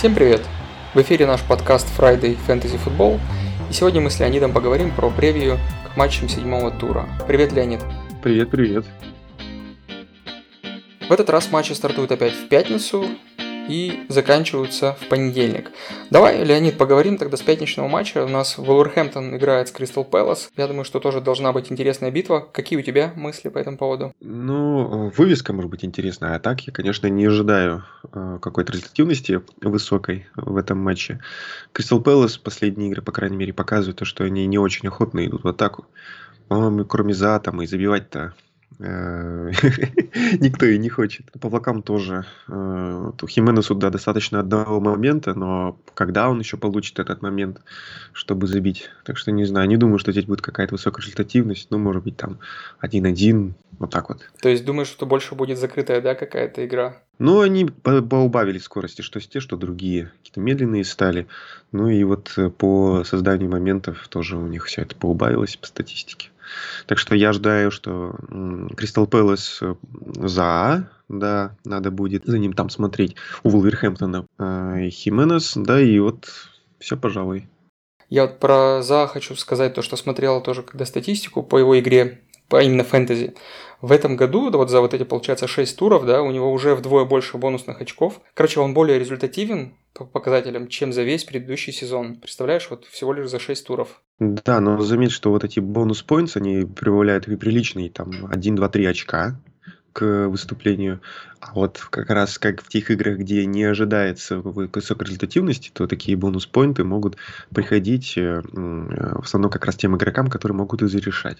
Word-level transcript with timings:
Всем 0.00 0.14
привет! 0.14 0.40
В 0.94 1.02
эфире 1.02 1.26
наш 1.26 1.42
подкаст 1.42 1.86
Friday 1.94 2.34
Fantasy 2.48 2.80
Football, 2.82 3.20
и 3.68 3.74
сегодня 3.74 4.00
мы 4.00 4.08
с 4.08 4.18
Леонидом 4.18 4.50
поговорим 4.50 4.92
про 4.92 5.10
превью 5.10 5.58
к 5.84 5.94
матчам 5.94 6.26
седьмого 6.26 6.70
тура. 6.70 7.06
Привет, 7.28 7.52
Леонид! 7.52 7.80
Привет, 8.22 8.50
привет! 8.50 8.86
В 11.06 11.12
этот 11.12 11.28
раз 11.28 11.50
матчи 11.50 11.74
стартуют 11.74 12.12
опять 12.12 12.32
в 12.32 12.48
пятницу, 12.48 13.04
и 13.68 14.04
заканчиваются 14.08 14.96
в 15.00 15.08
понедельник. 15.08 15.70
Давай, 16.10 16.44
Леонид, 16.44 16.78
поговорим 16.78 17.18
тогда 17.18 17.36
с 17.36 17.42
пятничного 17.42 17.88
матча. 17.88 18.24
У 18.24 18.28
нас 18.28 18.58
Вулверхэмптон 18.58 19.36
играет 19.36 19.68
с 19.68 19.72
Кристал 19.72 20.04
Пэлас. 20.04 20.50
Я 20.56 20.66
думаю, 20.66 20.84
что 20.84 21.00
тоже 21.00 21.20
должна 21.20 21.52
быть 21.52 21.70
интересная 21.70 22.10
битва. 22.10 22.46
Какие 22.52 22.78
у 22.78 22.82
тебя 22.82 23.12
мысли 23.16 23.48
по 23.48 23.58
этому 23.58 23.76
поводу? 23.76 24.12
Ну, 24.20 25.12
вывеска 25.16 25.52
может 25.52 25.70
быть 25.70 25.84
интересная, 25.84 26.36
а 26.36 26.40
так 26.40 26.60
я, 26.62 26.72
конечно, 26.72 27.06
не 27.06 27.26
ожидаю 27.26 27.84
э, 28.12 28.38
какой-то 28.40 28.72
результативности 28.72 29.40
высокой 29.60 30.26
в 30.34 30.56
этом 30.56 30.78
матче. 30.78 31.20
Кристал 31.72 32.00
Пэлас 32.00 32.38
последние 32.38 32.90
игры, 32.90 33.02
по 33.02 33.12
крайней 33.12 33.36
мере, 33.36 33.52
показывают 33.52 33.98
то, 33.98 34.04
что 34.04 34.24
они 34.24 34.46
не 34.46 34.58
очень 34.58 34.88
охотно 34.88 35.24
идут 35.24 35.44
в 35.44 35.48
атаку. 35.48 35.86
По-моему, 36.48 36.84
кроме 36.84 37.14
за 37.14 37.38
там 37.38 37.62
и 37.62 37.66
забивать-то 37.66 38.34
никто 38.78 40.66
и 40.66 40.78
не 40.78 40.88
хочет. 40.88 41.30
По 41.38 41.48
влакам 41.48 41.82
тоже. 41.82 42.24
Э, 42.48 43.10
Хименесу, 43.28 43.74
да, 43.74 43.90
достаточно 43.90 44.40
одного 44.40 44.80
момента, 44.80 45.34
но 45.34 45.76
когда 45.94 46.30
он 46.30 46.38
еще 46.38 46.56
получит 46.56 46.98
этот 46.98 47.20
момент, 47.20 47.60
чтобы 48.12 48.46
забить? 48.46 48.90
Так 49.04 49.18
что 49.18 49.32
не 49.32 49.44
знаю, 49.44 49.68
не 49.68 49.76
думаю, 49.76 49.98
что 49.98 50.12
здесь 50.12 50.24
будет 50.24 50.40
какая-то 50.40 50.74
высокая 50.74 51.02
результативность. 51.02 51.68
Ну, 51.70 51.78
может 51.78 52.04
быть, 52.04 52.16
там 52.16 52.38
1-1, 52.82 53.52
вот 53.78 53.90
так 53.90 54.08
вот. 54.08 54.30
То 54.40 54.48
есть 54.48 54.64
думаешь, 54.64 54.88
что 54.88 55.04
больше 55.04 55.34
будет 55.34 55.58
закрытая, 55.58 56.00
да, 56.00 56.14
какая-то 56.14 56.64
игра? 56.64 56.96
Ну, 57.18 57.40
они 57.40 57.66
поубавили 57.66 58.58
скорости, 58.58 59.02
что 59.02 59.20
те, 59.20 59.40
что 59.40 59.58
другие. 59.58 60.10
Какие-то 60.18 60.40
медленные 60.40 60.84
стали. 60.84 61.26
Ну 61.70 61.88
и 61.88 62.02
вот 62.04 62.32
э, 62.38 62.48
по 62.48 63.04
созданию 63.04 63.50
моментов 63.50 64.08
тоже 64.08 64.38
у 64.38 64.46
них 64.46 64.64
все 64.64 64.82
это 64.82 64.96
поубавилось 64.96 65.56
по 65.56 65.66
статистике. 65.66 66.29
Так 66.86 66.98
что 66.98 67.14
я 67.14 67.30
ожидаю, 67.30 67.70
что 67.70 68.16
Кристал 68.76 69.06
Пэлас 69.06 69.58
э, 69.62 69.74
за, 70.16 70.90
да, 71.08 71.56
надо 71.64 71.90
будет 71.90 72.24
за 72.26 72.38
ним 72.38 72.52
там 72.52 72.70
смотреть. 72.70 73.16
У 73.42 73.50
Вулверхэмптона 73.50 74.26
э, 74.38 74.88
Хименес, 74.90 75.54
да, 75.56 75.80
и 75.80 75.98
вот 75.98 76.30
все, 76.78 76.96
пожалуй. 76.96 77.48
Я 78.08 78.26
вот 78.26 78.40
про 78.40 78.82
За 78.82 79.06
хочу 79.06 79.36
сказать 79.36 79.74
то, 79.74 79.82
что 79.82 79.96
смотрел 79.96 80.42
тоже 80.42 80.62
когда 80.62 80.84
статистику 80.84 81.42
по 81.42 81.58
его 81.58 81.78
игре, 81.78 82.20
по 82.50 82.60
именно 82.62 82.84
фэнтези. 82.84 83.34
В 83.80 83.92
этом 83.92 84.16
году, 84.16 84.50
вот 84.50 84.68
за 84.68 84.82
вот 84.82 84.92
эти, 84.92 85.04
получается, 85.04 85.46
6 85.46 85.78
туров, 85.78 86.04
да, 86.04 86.20
у 86.20 86.30
него 86.30 86.52
уже 86.52 86.74
вдвое 86.74 87.06
больше 87.06 87.38
бонусных 87.38 87.80
очков. 87.80 88.20
Короче, 88.34 88.60
он 88.60 88.74
более 88.74 88.98
результативен 88.98 89.72
по 89.94 90.04
показателям, 90.04 90.68
чем 90.68 90.92
за 90.92 91.02
весь 91.02 91.24
предыдущий 91.24 91.72
сезон. 91.72 92.16
Представляешь, 92.16 92.68
вот 92.68 92.84
всего 92.84 93.14
лишь 93.14 93.30
за 93.30 93.38
6 93.38 93.66
туров. 93.66 94.02
Да, 94.18 94.60
но 94.60 94.78
заметь, 94.82 95.12
что 95.12 95.30
вот 95.30 95.44
эти 95.44 95.60
бонус 95.60 96.04
points, 96.06 96.32
они 96.34 96.66
прибавляют 96.66 97.26
и 97.26 97.36
приличные, 97.36 97.88
там, 97.88 98.10
1, 98.30 98.56
2, 98.56 98.68
3 98.68 98.84
очка 98.84 99.40
к 99.92 100.28
выступлению. 100.28 101.00
А 101.40 101.54
вот 101.54 101.78
как 101.90 102.10
раз 102.10 102.38
как 102.38 102.62
в 102.62 102.68
тех 102.68 102.90
играх, 102.90 103.18
где 103.18 103.46
не 103.46 103.64
ожидается 103.64 104.38
высокой 104.38 105.06
результативности, 105.06 105.70
то 105.72 105.86
такие 105.86 106.16
бонус-поинты 106.16 106.84
могут 106.84 107.16
приходить 107.54 108.18
э, 108.18 108.42
в 108.42 109.22
основном 109.22 109.50
как 109.50 109.64
раз 109.64 109.76
тем 109.76 109.96
игрокам, 109.96 110.28
которые 110.28 110.56
могут 110.56 110.82
их 110.82 110.90
зарешать. 110.90 111.38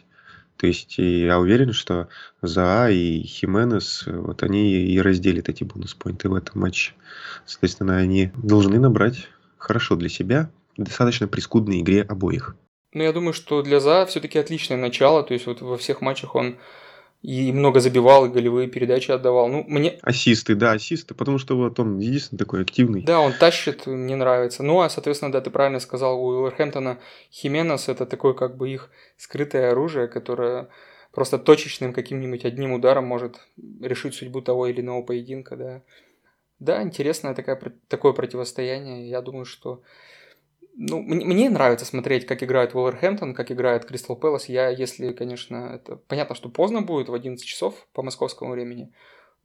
То 0.60 0.66
есть 0.66 0.98
я 0.98 1.38
уверен, 1.38 1.72
что 1.72 2.08
За 2.42 2.90
и 2.90 3.22
Хименес, 3.22 4.04
вот 4.06 4.42
они 4.42 4.92
и 4.92 5.00
разделят 5.00 5.48
эти 5.48 5.64
бонус-поинты 5.64 6.28
в 6.28 6.34
этом 6.34 6.60
матче. 6.60 6.92
Соответственно, 7.46 7.96
они 7.96 8.30
должны 8.36 8.78
набрать 8.78 9.26
хорошо 9.56 9.96
для 9.96 10.10
себя, 10.10 10.50
достаточно 10.76 11.28
прискудной 11.28 11.80
игре 11.80 12.02
обоих. 12.02 12.56
Ну, 12.92 13.02
я 13.02 13.14
думаю, 13.14 13.32
что 13.32 13.62
для 13.62 13.80
За 13.80 14.04
все-таки 14.04 14.38
отличное 14.38 14.76
начало. 14.76 15.22
То 15.22 15.32
есть 15.32 15.46
вот 15.46 15.62
во 15.62 15.78
всех 15.78 16.02
матчах 16.02 16.34
он 16.34 16.58
и 17.22 17.52
много 17.52 17.80
забивал, 17.80 18.26
и 18.26 18.30
голевые 18.30 18.66
передачи 18.68 19.10
отдавал. 19.10 19.48
Ну, 19.48 19.64
мне... 19.68 19.98
Ассисты, 20.02 20.54
да, 20.54 20.72
ассисты, 20.72 21.14
потому 21.14 21.38
что 21.38 21.56
вот 21.56 21.78
он 21.78 21.98
единственный 21.98 22.38
такой 22.38 22.62
активный. 22.62 23.02
Да, 23.02 23.20
он 23.20 23.34
тащит, 23.34 23.86
мне 23.86 24.16
нравится. 24.16 24.62
Ну, 24.62 24.80
а, 24.80 24.88
соответственно, 24.88 25.30
да, 25.30 25.40
ты 25.42 25.50
правильно 25.50 25.80
сказал, 25.80 26.18
у 26.18 26.28
Уилверхэмптона 26.28 26.98
Хименес– 27.30 27.88
это 27.88 28.06
такое 28.06 28.32
как 28.32 28.56
бы 28.56 28.70
их 28.70 28.90
скрытое 29.18 29.72
оружие, 29.72 30.08
которое 30.08 30.68
просто 31.12 31.38
точечным 31.38 31.92
каким-нибудь 31.92 32.46
одним 32.46 32.72
ударом 32.72 33.04
может 33.04 33.40
решить 33.80 34.14
судьбу 34.14 34.40
того 34.40 34.68
или 34.68 34.80
иного 34.80 35.02
поединка, 35.02 35.56
да. 35.56 35.82
Да, 36.58 36.82
интересное 36.82 37.34
такое, 37.34 37.58
такое 37.88 38.12
противостояние. 38.12 39.10
Я 39.10 39.20
думаю, 39.20 39.44
что 39.44 39.82
ну, 40.76 41.00
мне, 41.02 41.50
нравится 41.50 41.84
смотреть, 41.84 42.26
как 42.26 42.42
играет 42.42 42.74
Уолверхэмптон, 42.74 43.34
как 43.34 43.50
играет 43.50 43.84
Кристал 43.84 44.16
Пэлас. 44.16 44.48
Я, 44.48 44.68
если, 44.68 45.12
конечно, 45.12 45.72
это 45.74 45.96
понятно, 45.96 46.34
что 46.34 46.48
поздно 46.48 46.82
будет, 46.82 47.08
в 47.08 47.14
11 47.14 47.44
часов 47.44 47.86
по 47.92 48.02
московскому 48.02 48.52
времени, 48.52 48.92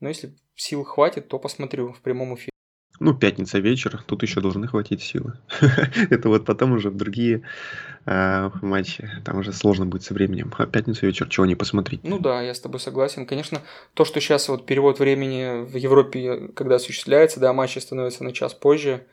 но 0.00 0.08
если 0.08 0.36
сил 0.54 0.84
хватит, 0.84 1.28
то 1.28 1.38
посмотрю 1.38 1.92
в 1.92 2.00
прямом 2.00 2.34
эфире. 2.34 2.50
Ну, 2.98 3.12
пятница 3.12 3.58
вечер, 3.58 4.02
тут 4.06 4.22
еще 4.22 4.40
должны 4.40 4.66
хватить 4.68 5.02
силы. 5.02 5.34
Это 6.10 6.28
вот 6.28 6.46
потом 6.46 6.72
уже 6.72 6.88
в 6.88 6.96
другие 6.96 7.42
э, 8.06 8.50
матчи, 8.62 9.10
там 9.24 9.38
уже 9.38 9.52
сложно 9.52 9.84
будет 9.84 10.02
со 10.02 10.14
временем. 10.14 10.52
А 10.56 10.66
пятницу 10.66 11.04
вечер 11.06 11.28
чего 11.28 11.44
не 11.44 11.54
посмотреть? 11.54 12.00
Ну 12.04 12.18
да, 12.18 12.40
я 12.40 12.54
с 12.54 12.60
тобой 12.60 12.80
согласен. 12.80 13.26
Конечно, 13.26 13.60
то, 13.92 14.06
что 14.06 14.20
сейчас 14.20 14.48
вот 14.48 14.64
перевод 14.64 14.98
времени 14.98 15.66
в 15.66 15.76
Европе, 15.76 16.48
когда 16.54 16.76
осуществляется, 16.76 17.38
да, 17.38 17.52
матчи 17.52 17.78
становятся 17.78 18.24
на 18.24 18.32
час 18.32 18.54
позже, 18.54 19.06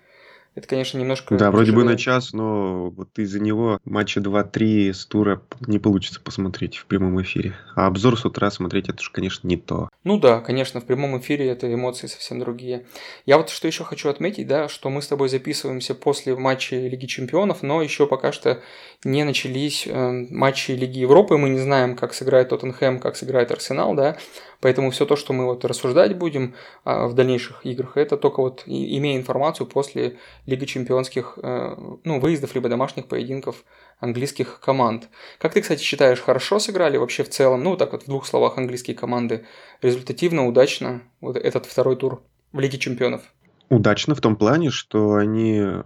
это, 0.56 0.68
конечно, 0.68 1.00
немножко... 1.00 1.36
Да, 1.36 1.50
вроде 1.50 1.72
бы 1.72 1.84
на 1.84 1.98
час, 1.98 2.32
но 2.32 2.92
вот 2.92 3.18
из-за 3.18 3.40
него 3.40 3.80
матча 3.86 4.20
2-3 4.20 4.94
с 4.94 5.06
тура 5.06 5.42
не 5.66 5.80
получится 5.80 6.22
посмотреть 6.22 6.78
в 6.78 6.86
прямом 6.86 7.20
эфире. 7.24 7.56
А 7.76 7.88
обзор 7.88 8.20
с 8.20 8.26
утра 8.26 8.52
смотреть, 8.52 8.88
это 8.88 9.02
же, 9.02 9.12
конечно, 9.12 9.48
не 9.48 9.58
то. 9.58 9.90
Ну 10.04 10.20
да, 10.20 10.42
конечно, 10.42 10.80
в 10.80 10.86
прямом 10.86 11.18
эфире 11.20 11.48
это 11.48 11.74
эмоции 11.74 12.06
совсем 12.06 12.40
другие. 12.40 12.86
Я 13.26 13.38
вот 13.38 13.50
что 13.50 13.68
еще 13.68 13.84
хочу 13.84 14.10
отметить, 14.10 14.48
да, 14.48 14.70
что 14.70 14.92
мы 14.92 15.02
с 15.02 15.08
тобой 15.08 15.28
записываемся 15.30 15.96
после 15.96 16.36
матча 16.36 16.76
Лиги 16.76 17.08
Чемпионов, 17.08 17.64
но 17.64 17.82
еще 17.82 18.06
пока 18.06 18.32
что 18.32 18.62
не 19.04 19.24
начались 19.24 19.88
э, 19.88 20.12
матчи 20.30 20.72
Лиги 20.72 21.00
Европы. 21.00 21.38
Мы 21.38 21.50
не 21.50 21.60
знаем, 21.60 21.96
как 21.96 22.14
сыграет 22.14 22.50
Тоттенхэм, 22.50 23.00
как 23.00 23.16
сыграет 23.16 23.52
Арсенал, 23.52 23.96
да. 23.96 24.18
Поэтому 24.64 24.92
все 24.92 25.06
то, 25.06 25.18
что 25.18 25.34
мы 25.34 25.44
вот 25.44 25.66
рассуждать 25.66 26.18
будем 26.18 26.56
а, 26.86 27.08
в 27.08 27.16
дальнейших 27.16 27.66
играх, 27.66 27.98
это 27.98 28.16
только 28.16 28.40
вот 28.40 28.64
имея 28.66 29.18
информацию 29.18 29.68
после 29.68 30.16
Лиги 30.46 30.64
Чемпионских 30.64 31.38
э, 31.44 31.76
ну, 32.06 32.22
выездов 32.22 32.56
либо 32.56 32.70
домашних 32.70 33.08
поединков 33.08 33.66
английских 34.00 34.62
команд. 34.62 35.10
Как 35.38 35.52
ты, 35.52 35.62
кстати, 35.62 35.84
считаешь, 35.84 36.22
хорошо 36.22 36.60
сыграли 36.60 36.96
вообще 36.96 37.26
в 37.26 37.30
целом, 37.30 37.62
ну, 37.62 37.76
так 37.76 37.92
вот 37.92 38.04
в 38.04 38.06
двух 38.06 38.26
словах, 38.26 38.58
английские 38.58 38.96
команды, 38.96 39.46
результативно, 39.82 40.48
удачно, 40.48 41.02
вот 41.20 41.36
этот 41.36 41.66
второй 41.66 41.98
тур 41.98 42.22
в 42.54 42.60
Лиге 42.62 42.78
Чемпионов? 42.78 43.22
Удачно 43.68 44.16
в 44.16 44.22
том 44.22 44.38
плане, 44.38 44.70
что 44.70 45.16
они 45.16 45.58
э, 45.60 45.82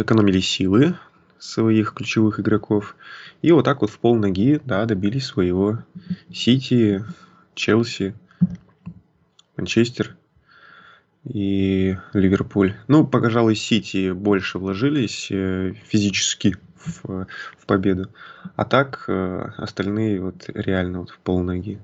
экономили 0.00 0.38
силы 0.38 0.94
своих 1.40 1.92
ключевых 1.92 2.38
игроков 2.38 2.94
и 3.42 3.50
вот 3.50 3.64
так 3.64 3.80
вот 3.80 3.90
в 3.90 3.98
пол 3.98 4.14
ноги, 4.14 4.60
да, 4.64 4.84
добились 4.84 5.26
своего. 5.26 5.78
Сити 6.32 7.04
Челси, 7.56 8.14
Манчестер 9.56 10.16
и 11.24 11.96
Ливерпуль. 12.12 12.74
Ну, 12.86 13.04
пожалуй, 13.06 13.56
Сити 13.56 14.12
больше 14.12 14.58
вложились 14.58 15.28
э, 15.30 15.72
физически 15.86 16.56
в, 16.76 17.26
в 17.58 17.66
победу. 17.66 18.10
А 18.54 18.64
так 18.64 19.06
э, 19.08 19.50
остальные 19.56 20.20
вот 20.20 20.48
реально 20.54 21.00
вот 21.00 21.10
в 21.10 21.18
полноги. 21.18 21.80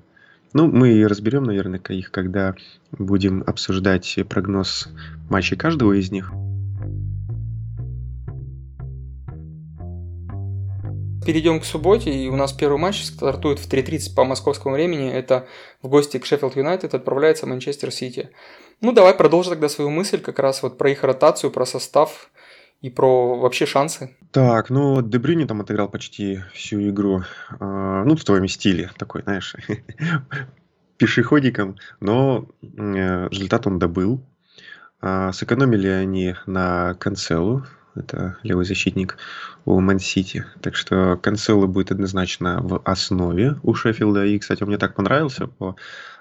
Ну, 0.52 0.70
мы 0.70 1.08
разберем, 1.08 1.44
наверное, 1.44 1.80
их, 1.88 2.10
когда 2.10 2.54
будем 2.92 3.42
обсуждать 3.46 4.18
прогноз 4.28 4.88
матчей 5.30 5.56
каждого 5.56 5.98
из 5.98 6.12
них. 6.12 6.30
Перейдем 11.24 11.60
к 11.60 11.64
субботе, 11.64 12.10
и 12.10 12.28
у 12.28 12.36
нас 12.36 12.52
первый 12.52 12.78
матч 12.78 13.04
стартует 13.04 13.60
в 13.60 13.68
3.30 13.68 14.14
по 14.14 14.24
московскому 14.24 14.74
времени. 14.74 15.10
Это 15.10 15.46
в 15.80 15.88
гости 15.88 16.18
к 16.18 16.26
Шеффилд 16.26 16.56
Юнайтед 16.56 16.94
отправляется 16.94 17.46
Манчестер 17.46 17.92
Сити. 17.92 18.30
Ну, 18.80 18.92
давай 18.92 19.14
продолжим 19.14 19.52
тогда 19.52 19.68
свою 19.68 19.90
мысль 19.90 20.20
как 20.20 20.40
раз 20.40 20.62
вот 20.62 20.78
про 20.78 20.90
их 20.90 21.04
ротацию, 21.04 21.52
про 21.52 21.64
состав 21.64 22.30
и 22.80 22.90
про 22.90 23.38
вообще 23.38 23.66
шансы. 23.66 24.16
Так, 24.32 24.70
ну, 24.70 25.00
Дебрюни 25.00 25.44
там 25.44 25.60
отыграл 25.60 25.88
почти 25.88 26.40
всю 26.52 26.88
игру. 26.90 27.22
Э, 27.60 28.02
ну, 28.04 28.16
в 28.16 28.24
твоем 28.24 28.48
стиле 28.48 28.90
такой, 28.98 29.22
знаешь, 29.22 29.54
пешеходиком. 30.96 31.76
Но 32.00 32.46
э, 32.62 33.28
результат 33.28 33.68
он 33.68 33.78
добыл. 33.78 34.20
Э, 35.00 35.30
сэкономили 35.32 35.86
они 35.86 36.34
на 36.46 36.94
Канцелу, 36.94 37.64
это 37.94 38.38
левый 38.42 38.64
защитник 38.64 39.18
у 39.64 39.80
Ман-Сити. 39.80 40.44
Так 40.60 40.76
что 40.76 41.18
Канцело 41.22 41.66
будет 41.66 41.92
однозначно 41.92 42.60
в 42.62 42.80
основе 42.84 43.56
у 43.62 43.74
Шеффилда. 43.74 44.26
И, 44.26 44.38
кстати, 44.38 44.62
он 44.62 44.68
мне 44.68 44.78
так 44.78 44.94
понравился 44.94 45.46
по 45.46 45.76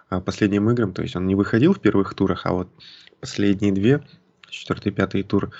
а, 0.09 0.21
последним 0.21 0.69
играм. 0.69 0.94
То 0.94 1.01
есть 1.01 1.15
он 1.15 1.27
не 1.27 1.35
выходил 1.35 1.73
в 1.73 1.79
первых 1.79 2.13
турах, 2.13 2.45
а 2.45 2.53
вот 2.53 2.69
последние 3.19 3.71
две 3.71 4.01
четвертый, 4.50 4.91
пятый 4.91 5.23
тур. 5.23 5.51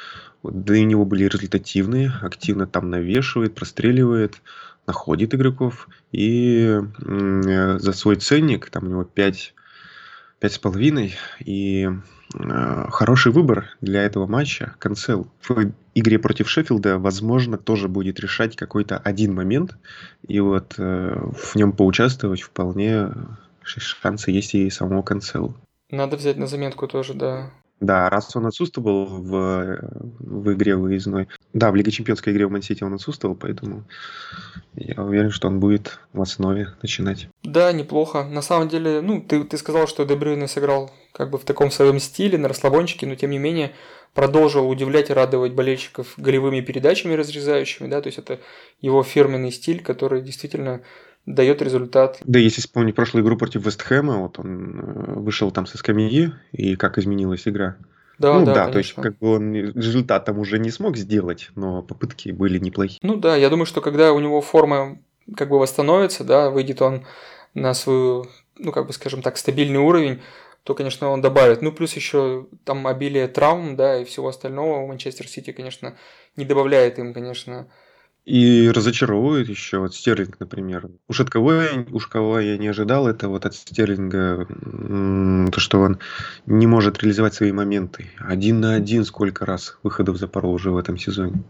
У 0.44 0.50
него 0.50 1.06
были 1.06 1.26
результативные, 1.26 2.12
активно 2.22 2.68
там 2.68 2.90
навешивает, 2.90 3.56
простреливает, 3.56 4.42
находит 4.88 5.34
игроков. 5.34 5.88
И 6.12 6.80
за 7.00 7.94
свой 7.94 8.18
ценник, 8.18 8.70
там 8.70 8.86
у 8.86 8.90
него 8.90 9.04
5 9.04 9.54
пять 10.42 10.54
с 10.54 10.58
половиной. 10.58 11.16
И 11.40 11.88
э, 12.34 12.86
хороший 12.90 13.32
выбор 13.32 13.70
для 13.80 14.02
этого 14.02 14.26
матча. 14.26 14.74
Канцел 14.80 15.28
в 15.48 15.72
игре 15.94 16.20
против 16.20 16.50
Шеффилда, 16.50 16.98
возможно, 16.98 17.58
тоже 17.58 17.88
будет 17.88 18.20
решать 18.20 18.56
какой-то 18.58 18.98
один 18.98 19.36
момент. 19.36 19.78
И 20.28 20.40
вот 20.40 20.74
э, 20.78 21.32
в 21.34 21.56
нем 21.56 21.72
поучаствовать 21.72 22.42
вполне 22.42 23.10
шансы 23.64 24.32
есть 24.32 24.56
и 24.56 24.70
самого 24.72 25.04
Канцелу. 25.04 25.56
Надо 25.92 26.18
взять 26.18 26.38
на 26.38 26.48
заметку 26.48 26.88
тоже, 26.88 27.14
да. 27.14 27.52
Да, 27.82 28.10
раз 28.12 28.36
он 28.36 28.46
отсутствовал 28.46 29.06
в, 29.08 29.80
в 30.20 30.54
игре 30.54 30.76
выездной. 30.76 31.28
Да, 31.54 31.72
в 31.72 31.76
Лиге 31.76 31.92
Чемпионской 31.92 32.32
игре 32.32 32.46
в 32.46 32.52
Мансити 32.52 32.84
он 32.84 32.94
отсутствовал, 32.94 33.36
поэтому 33.36 33.86
я 34.76 35.04
уверен, 35.04 35.32
что 35.32 35.48
он 35.48 35.60
будет 35.60 36.00
в 36.14 36.22
основе 36.22 36.70
начинать. 36.84 37.28
Да, 37.44 37.72
неплохо. 37.72 38.24
На 38.24 38.44
самом 38.44 38.70
деле, 38.70 39.02
ну, 39.02 39.20
ты, 39.20 39.44
ты 39.44 39.58
сказал, 39.58 39.88
что 39.88 40.06
Дебрюйне 40.06 40.48
сыграл 40.48 40.92
как 41.12 41.32
бы 41.32 41.40
в 41.40 41.44
таком 41.44 41.72
своем 41.72 42.00
стиле, 42.00 42.38
на 42.38 42.48
расслабончике, 42.48 43.08
но 43.08 43.16
тем 43.16 43.32
не 43.32 43.40
менее 43.40 43.72
продолжил 44.14 44.70
удивлять 44.70 45.10
и 45.10 45.14
радовать 45.14 45.54
болельщиков 45.54 46.14
голевыми 46.18 46.62
передачами 46.62 47.14
разрезающими, 47.14 47.88
да, 47.88 48.02
то 48.02 48.08
есть 48.08 48.20
это 48.20 48.40
его 48.80 49.04
фирменный 49.04 49.52
стиль, 49.52 49.82
который 49.82 50.22
действительно 50.22 50.82
дает 51.26 51.62
результат. 51.62 52.20
Да, 52.26 52.40
если 52.40 52.62
вспомнить 52.62 52.96
прошлую 52.96 53.24
игру 53.24 53.38
против 53.38 53.66
Вестхэма, 53.66 54.18
вот 54.18 54.40
он 54.40 54.80
э, 54.80 55.20
вышел 55.20 55.52
там 55.52 55.66
со 55.66 55.78
скамьи, 55.78 56.32
и 56.52 56.76
как 56.76 56.98
изменилась 56.98 57.48
игра. 57.48 57.78
Да, 58.18 58.34
ну 58.34 58.46
да, 58.46 58.54
да 58.54 58.68
то 58.72 58.78
есть 58.78 58.94
как 58.94 59.18
бы 59.18 59.36
он 59.36 59.54
результат 59.54 60.26
там 60.26 60.38
уже 60.38 60.60
не 60.60 60.70
смог 60.70 60.96
сделать, 60.96 61.50
но 61.56 61.82
попытки 61.82 62.30
были 62.30 62.60
неплохие. 62.60 63.00
Ну 63.02 63.16
да, 63.16 63.36
я 63.36 63.50
думаю, 63.50 63.66
что 63.66 63.82
когда 63.82 64.14
у 64.14 64.20
него 64.20 64.42
форма 64.42 65.00
как 65.36 65.50
бы 65.50 65.58
восстановится, 65.58 66.24
да, 66.24 66.50
выйдет 66.50 66.82
он 66.82 67.06
на 67.54 67.74
свою, 67.74 68.28
ну 68.58 68.72
как 68.72 68.88
бы 68.88 68.94
скажем 68.94 69.22
так, 69.22 69.38
стабильный 69.38 69.80
уровень, 69.80 70.22
то, 70.64 70.76
конечно, 70.76 71.10
он 71.10 71.22
добавит. 71.22 71.62
Ну, 71.62 71.72
плюс 71.72 71.94
еще 71.96 72.48
там 72.66 72.86
обилие 72.86 73.28
травм, 73.28 73.76
да, 73.76 74.00
и 74.00 74.06
всего 74.06 74.28
остального 74.28 74.78
у 74.78 74.88
Манчестер 74.88 75.28
Сити, 75.28 75.52
конечно, 75.52 75.98
не 76.36 76.46
добавляет 76.46 77.00
им, 77.00 77.14
конечно, 77.14 77.68
и 78.26 78.70
разочаровывает 78.70 79.50
еще 79.50 79.80
вот 79.80 79.96
Стерлинг, 79.96 80.40
например. 80.40 80.90
Уж 81.08 81.22
от 81.22 81.30
кого 81.30 81.54
я, 81.54 81.86
уж 81.92 82.08
кого 82.08 82.40
я 82.40 82.58
не 82.58 82.68
ожидал, 82.68 83.08
это 83.08 83.30
вот 83.30 83.46
от 83.46 83.56
Стерлинга, 83.56 84.46
то, 85.52 85.60
что 85.60 85.80
он 85.80 86.00
не 86.46 86.68
может 86.68 87.02
реализовать 87.02 87.34
свои 87.34 87.52
моменты. 87.52 88.12
Один 88.20 88.60
на 88.60 88.76
один 88.76 89.06
сколько 89.06 89.46
раз 89.46 89.78
выходов 89.84 90.18
запорол 90.18 90.54
уже 90.54 90.72
в 90.72 90.78
этом 90.78 90.98
сезоне. 90.98 91.44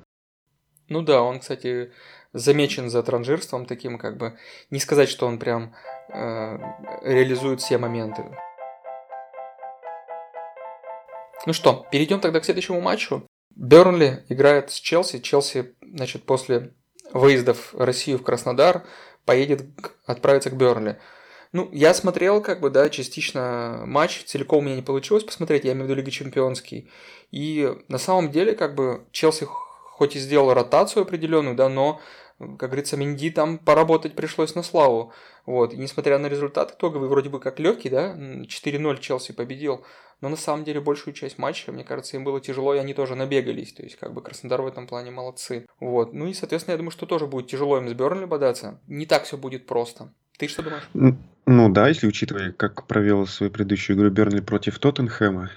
Ну 0.87 1.01
да, 1.01 1.21
он, 1.21 1.39
кстати, 1.39 1.91
замечен 2.33 2.89
за 2.89 3.03
транжирством 3.03 3.65
таким, 3.65 3.97
как 3.97 4.17
бы, 4.17 4.37
не 4.69 4.79
сказать, 4.79 5.09
что 5.09 5.27
он 5.27 5.39
прям 5.39 5.73
э, 6.09 6.57
реализует 7.03 7.61
все 7.61 7.77
моменты. 7.77 8.23
Ну 11.45 11.53
что, 11.53 11.85
перейдем 11.91 12.19
тогда 12.19 12.39
к 12.39 12.45
следующему 12.45 12.81
матчу. 12.81 13.25
Бернли 13.55 14.23
играет 14.29 14.71
с 14.71 14.75
Челси. 14.75 15.19
Челси, 15.19 15.75
значит, 15.93 16.23
после 16.23 16.73
выездов 17.13 17.73
в 17.73 17.83
Россию 17.83 18.17
в 18.17 18.23
Краснодар 18.23 18.85
поедет, 19.25 19.63
отправиться 20.05 20.49
к 20.49 20.57
Бернли. 20.57 20.99
Ну, 21.51 21.69
я 21.73 21.93
смотрел, 21.93 22.41
как 22.41 22.61
бы, 22.61 22.69
да, 22.69 22.89
частично 22.89 23.83
матч, 23.85 24.23
целиком 24.23 24.59
у 24.59 24.61
меня 24.61 24.77
не 24.77 24.81
получилось 24.81 25.25
посмотреть, 25.25 25.65
я 25.65 25.73
имею 25.73 25.85
в 25.85 25.89
виду 25.89 25.99
Лига 25.99 26.11
Чемпионский. 26.11 26.89
И 27.31 27.75
на 27.89 27.97
самом 27.97 28.31
деле, 28.31 28.53
как 28.53 28.73
бы, 28.73 29.05
Челси 29.11 29.45
хоть 29.45 30.15
и 30.15 30.19
сделал 30.19 30.53
ротацию 30.53 31.03
определенную, 31.03 31.55
да, 31.55 31.67
но, 31.67 31.99
как 32.39 32.69
говорится, 32.69 32.95
Минди 32.95 33.31
там 33.31 33.57
поработать 33.57 34.15
пришлось 34.15 34.55
на 34.55 34.63
славу. 34.63 35.11
Вот, 35.45 35.73
и 35.73 35.77
несмотря 35.77 36.17
на 36.19 36.27
результат 36.27 36.71
итоговый, 36.71 37.09
вроде 37.09 37.29
бы 37.29 37.39
как 37.41 37.59
легкий, 37.59 37.89
да, 37.89 38.15
4-0 38.15 38.99
Челси 38.99 39.33
победил, 39.33 39.83
но 40.21 40.29
на 40.29 40.37
самом 40.37 40.63
деле 40.63 40.79
большую 40.79 41.13
часть 41.15 41.39
матча, 41.39 41.71
мне 41.71 41.83
кажется, 41.83 42.15
им 42.15 42.23
было 42.23 42.39
тяжело, 42.39 42.75
и 42.75 42.77
они 42.77 42.93
тоже 42.93 43.15
набегались. 43.15 43.73
То 43.73 43.83
есть, 43.83 43.97
как 43.97 44.13
бы 44.13 44.21
Краснодар 44.21 44.61
в 44.61 44.67
этом 44.67 44.85
плане 44.87 45.09
молодцы. 45.09 45.65
Вот. 45.79 46.13
Ну 46.13 46.27
и, 46.27 46.33
соответственно, 46.33 46.73
я 46.73 46.77
думаю, 46.77 46.91
что 46.91 47.07
тоже 47.07 47.25
будет 47.25 47.47
тяжело 47.47 47.77
им 47.77 47.89
с 47.89 47.93
Бернли 47.93 48.25
бодаться. 48.25 48.79
Не 48.87 49.07
так 49.07 49.23
все 49.23 49.37
будет 49.37 49.65
просто. 49.65 50.13
Ты 50.37 50.47
что 50.47 50.61
думаешь? 50.63 51.17
Ну 51.47 51.69
да, 51.69 51.87
если 51.87 52.07
учитывая, 52.07 52.51
как 52.51 52.85
провел 52.85 53.25
свою 53.25 53.51
предыдущую 53.51 53.97
игру 53.97 54.09
Бернли 54.11 54.41
против 54.41 54.77
Тоттенхэма, 54.77 55.49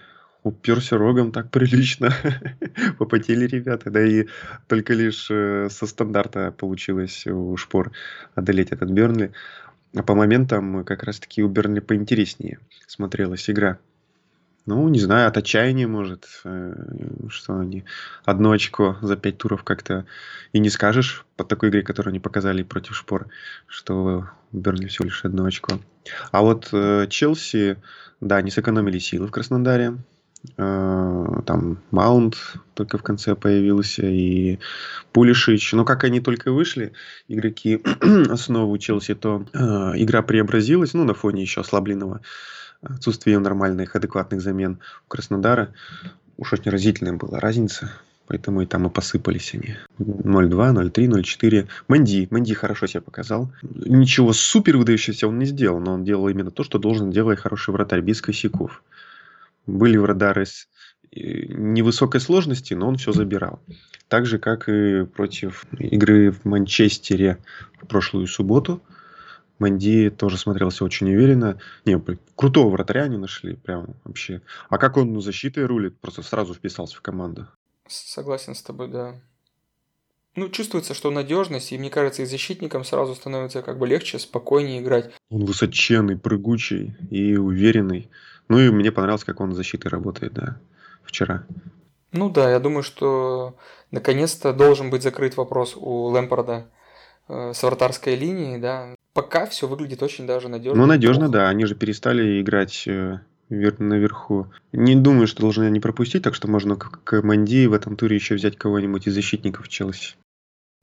уперся 0.42 0.96
рогом 0.96 1.30
так 1.30 1.50
прилично. 1.50 2.10
Попотели 2.98 3.46
ребята. 3.46 3.90
Да 3.90 4.02
и 4.02 4.26
только 4.66 4.94
лишь 4.94 5.28
э, 5.30 5.68
со 5.70 5.86
стандарта 5.86 6.52
получилось 6.52 7.26
у 7.26 7.54
Шпор 7.58 7.92
одолеть 8.34 8.72
этот 8.72 8.90
Бернли. 8.90 9.32
А 9.94 10.02
по 10.02 10.14
моментам 10.14 10.84
как 10.84 11.02
раз-таки 11.02 11.42
у 11.42 11.48
Бернли 11.48 11.80
поинтереснее 11.80 12.58
смотрелась 12.86 13.48
игра. 13.50 13.78
Ну, 14.66 14.88
не 14.88 14.98
знаю, 14.98 15.28
от 15.28 15.36
отчаяния, 15.36 15.86
может, 15.86 16.26
э, 16.44 16.74
что 17.28 17.58
они 17.58 17.84
одно 18.24 18.50
очко 18.50 18.96
за 19.02 19.16
пять 19.16 19.36
туров 19.36 19.62
как-то 19.62 20.06
и 20.54 20.58
не 20.58 20.70
скажешь 20.70 21.26
по 21.36 21.44
такой 21.44 21.68
игре, 21.68 21.82
которую 21.82 22.12
они 22.12 22.20
показали 22.20 22.62
против 22.62 22.96
Шпор, 22.96 23.28
что 23.66 24.26
Бернли 24.52 24.86
всего 24.86 25.04
лишь 25.04 25.22
одно 25.24 25.44
очко. 25.44 25.80
А 26.32 26.40
вот 26.40 26.70
э, 26.72 27.06
Челси, 27.10 27.76
да, 28.22 28.40
не 28.40 28.50
сэкономили 28.50 28.98
силы 28.98 29.26
в 29.26 29.32
Краснодаре. 29.32 29.98
Э, 30.56 31.42
там 31.44 31.82
Маунт 31.90 32.36
только 32.72 32.96
в 32.96 33.02
конце 33.02 33.34
появился 33.34 34.06
и 34.06 34.60
Пулишич. 35.12 35.74
Но 35.74 35.84
как 35.84 36.04
они 36.04 36.20
только 36.20 36.52
вышли, 36.52 36.94
игроки 37.28 37.82
основу 38.30 38.78
Челси, 38.78 39.14
то 39.14 39.44
игра 39.94 40.22
преобразилась, 40.22 40.94
ну, 40.94 41.04
на 41.04 41.12
фоне 41.12 41.42
еще 41.42 41.60
ослабленного 41.60 42.22
отсутствие 42.84 43.38
нормальных, 43.38 43.96
адекватных 43.96 44.40
замен 44.40 44.78
у 45.06 45.08
Краснодара. 45.08 45.72
Уж 46.36 46.52
очень 46.52 46.70
разительная 46.70 47.14
была 47.14 47.40
разница. 47.40 47.90
Поэтому 48.26 48.62
и 48.62 48.66
там 48.66 48.86
и 48.86 48.90
посыпались 48.90 49.52
они. 49.54 49.76
0-2, 49.98 50.50
0-3, 50.50 50.92
0-4. 50.92 51.68
Мэнди. 51.88 52.28
Мэнди 52.30 52.54
хорошо 52.54 52.86
себя 52.86 53.02
показал. 53.02 53.52
Ничего 53.62 54.32
супер 54.32 54.78
выдающегося 54.78 55.28
он 55.28 55.38
не 55.38 55.44
сделал, 55.44 55.78
но 55.78 55.92
он 55.92 56.04
делал 56.04 56.28
именно 56.28 56.50
то, 56.50 56.64
что 56.64 56.78
должен 56.78 57.10
делать 57.10 57.38
хороший 57.38 57.72
вратарь, 57.72 58.00
без 58.00 58.22
косяков. 58.22 58.82
Были 59.66 59.98
вратары 59.98 60.46
с 60.46 60.68
э, 61.12 61.46
невысокой 61.48 62.20
сложности, 62.20 62.72
но 62.72 62.88
он 62.88 62.96
все 62.96 63.12
забирал. 63.12 63.60
Так 64.08 64.24
же, 64.24 64.38
как 64.38 64.70
и 64.70 65.04
против 65.04 65.66
игры 65.78 66.32
в 66.32 66.46
Манчестере 66.46 67.38
в 67.82 67.86
прошлую 67.86 68.26
субботу– 68.26 68.82
Манди 69.64 70.10
тоже 70.10 70.36
смотрелся 70.36 70.84
очень 70.84 71.10
уверенно. 71.10 71.58
Не, 71.86 71.98
крутого 72.36 72.68
вратаря 72.68 73.04
они 73.04 73.16
нашли, 73.16 73.56
прям 73.56 73.94
вообще. 74.04 74.42
А 74.68 74.76
как 74.76 74.98
он 74.98 75.14
ну, 75.14 75.20
защитой 75.20 75.64
рулит, 75.64 75.98
просто 76.00 76.22
сразу 76.22 76.52
вписался 76.52 76.98
в 76.98 77.00
команду. 77.00 77.48
Согласен 77.88 78.54
с 78.54 78.62
тобой, 78.62 78.88
да. 78.88 79.14
Ну, 80.36 80.50
чувствуется, 80.50 80.92
что 80.92 81.10
надежность, 81.10 81.72
и 81.72 81.78
мне 81.78 81.88
кажется, 81.88 82.22
и 82.22 82.26
защитникам 82.26 82.84
сразу 82.84 83.14
становится 83.14 83.62
как 83.62 83.78
бы 83.78 83.86
легче, 83.86 84.18
спокойнее 84.18 84.82
играть. 84.82 85.10
Он 85.30 85.46
высоченный, 85.46 86.18
прыгучий 86.18 86.96
и 87.08 87.36
уверенный. 87.36 88.10
Ну 88.48 88.58
и 88.58 88.68
мне 88.68 88.92
понравилось, 88.92 89.24
как 89.24 89.40
он 89.40 89.54
защитой 89.54 89.88
работает, 89.88 90.34
да, 90.34 90.60
вчера. 91.04 91.46
Ну 92.12 92.28
да, 92.28 92.50
я 92.50 92.60
думаю, 92.60 92.82
что 92.82 93.56
наконец-то 93.90 94.52
должен 94.52 94.90
быть 94.90 95.02
закрыт 95.02 95.38
вопрос 95.38 95.74
у 95.74 96.08
Лэмпорда 96.08 96.66
э, 97.28 97.52
с 97.54 97.62
вратарской 97.62 98.14
линией, 98.14 98.58
да 98.58 98.94
пока 99.14 99.46
все 99.46 99.66
выглядит 99.66 100.02
очень 100.02 100.26
даже 100.26 100.48
надежно. 100.48 100.78
Ну, 100.78 100.86
надежно, 100.86 101.30
да. 101.30 101.48
Они 101.48 101.64
же 101.64 101.74
перестали 101.74 102.42
играть 102.42 102.86
э, 102.86 103.20
наверху. 103.48 104.48
Не 104.72 104.96
думаю, 104.96 105.26
что 105.26 105.40
должны 105.40 105.64
они 105.64 105.80
пропустить, 105.80 106.22
так 106.22 106.34
что 106.34 106.48
можно 106.48 106.76
к 106.76 107.22
Манди 107.22 107.66
в 107.66 107.72
этом 107.72 107.96
туре 107.96 108.16
еще 108.16 108.34
взять 108.34 108.58
кого-нибудь 108.58 109.06
из 109.06 109.14
защитников 109.14 109.68
Челси. 109.68 110.16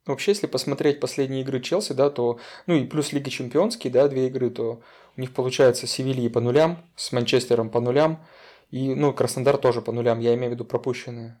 Вообще, 0.04 0.32
если 0.32 0.48
посмотреть 0.48 0.98
последние 0.98 1.42
игры 1.42 1.60
Челси, 1.60 1.92
да, 1.92 2.10
то, 2.10 2.40
ну 2.66 2.74
и 2.74 2.84
плюс 2.84 3.12
Лига 3.12 3.30
Чемпионские, 3.30 3.92
да, 3.92 4.08
две 4.08 4.26
игры, 4.26 4.50
то 4.50 4.82
у 5.16 5.20
них 5.20 5.32
получается 5.32 5.86
Севильи 5.86 6.28
по 6.28 6.40
нулям, 6.40 6.84
с 6.96 7.12
Манчестером 7.12 7.70
по 7.70 7.80
нулям, 7.80 8.24
и, 8.70 8.94
ну, 8.94 9.12
Краснодар 9.12 9.58
тоже 9.58 9.80
по 9.80 9.92
нулям, 9.92 10.18
я 10.18 10.34
имею 10.34 10.50
в 10.50 10.54
виду 10.54 10.64
пропущенные. 10.64 11.38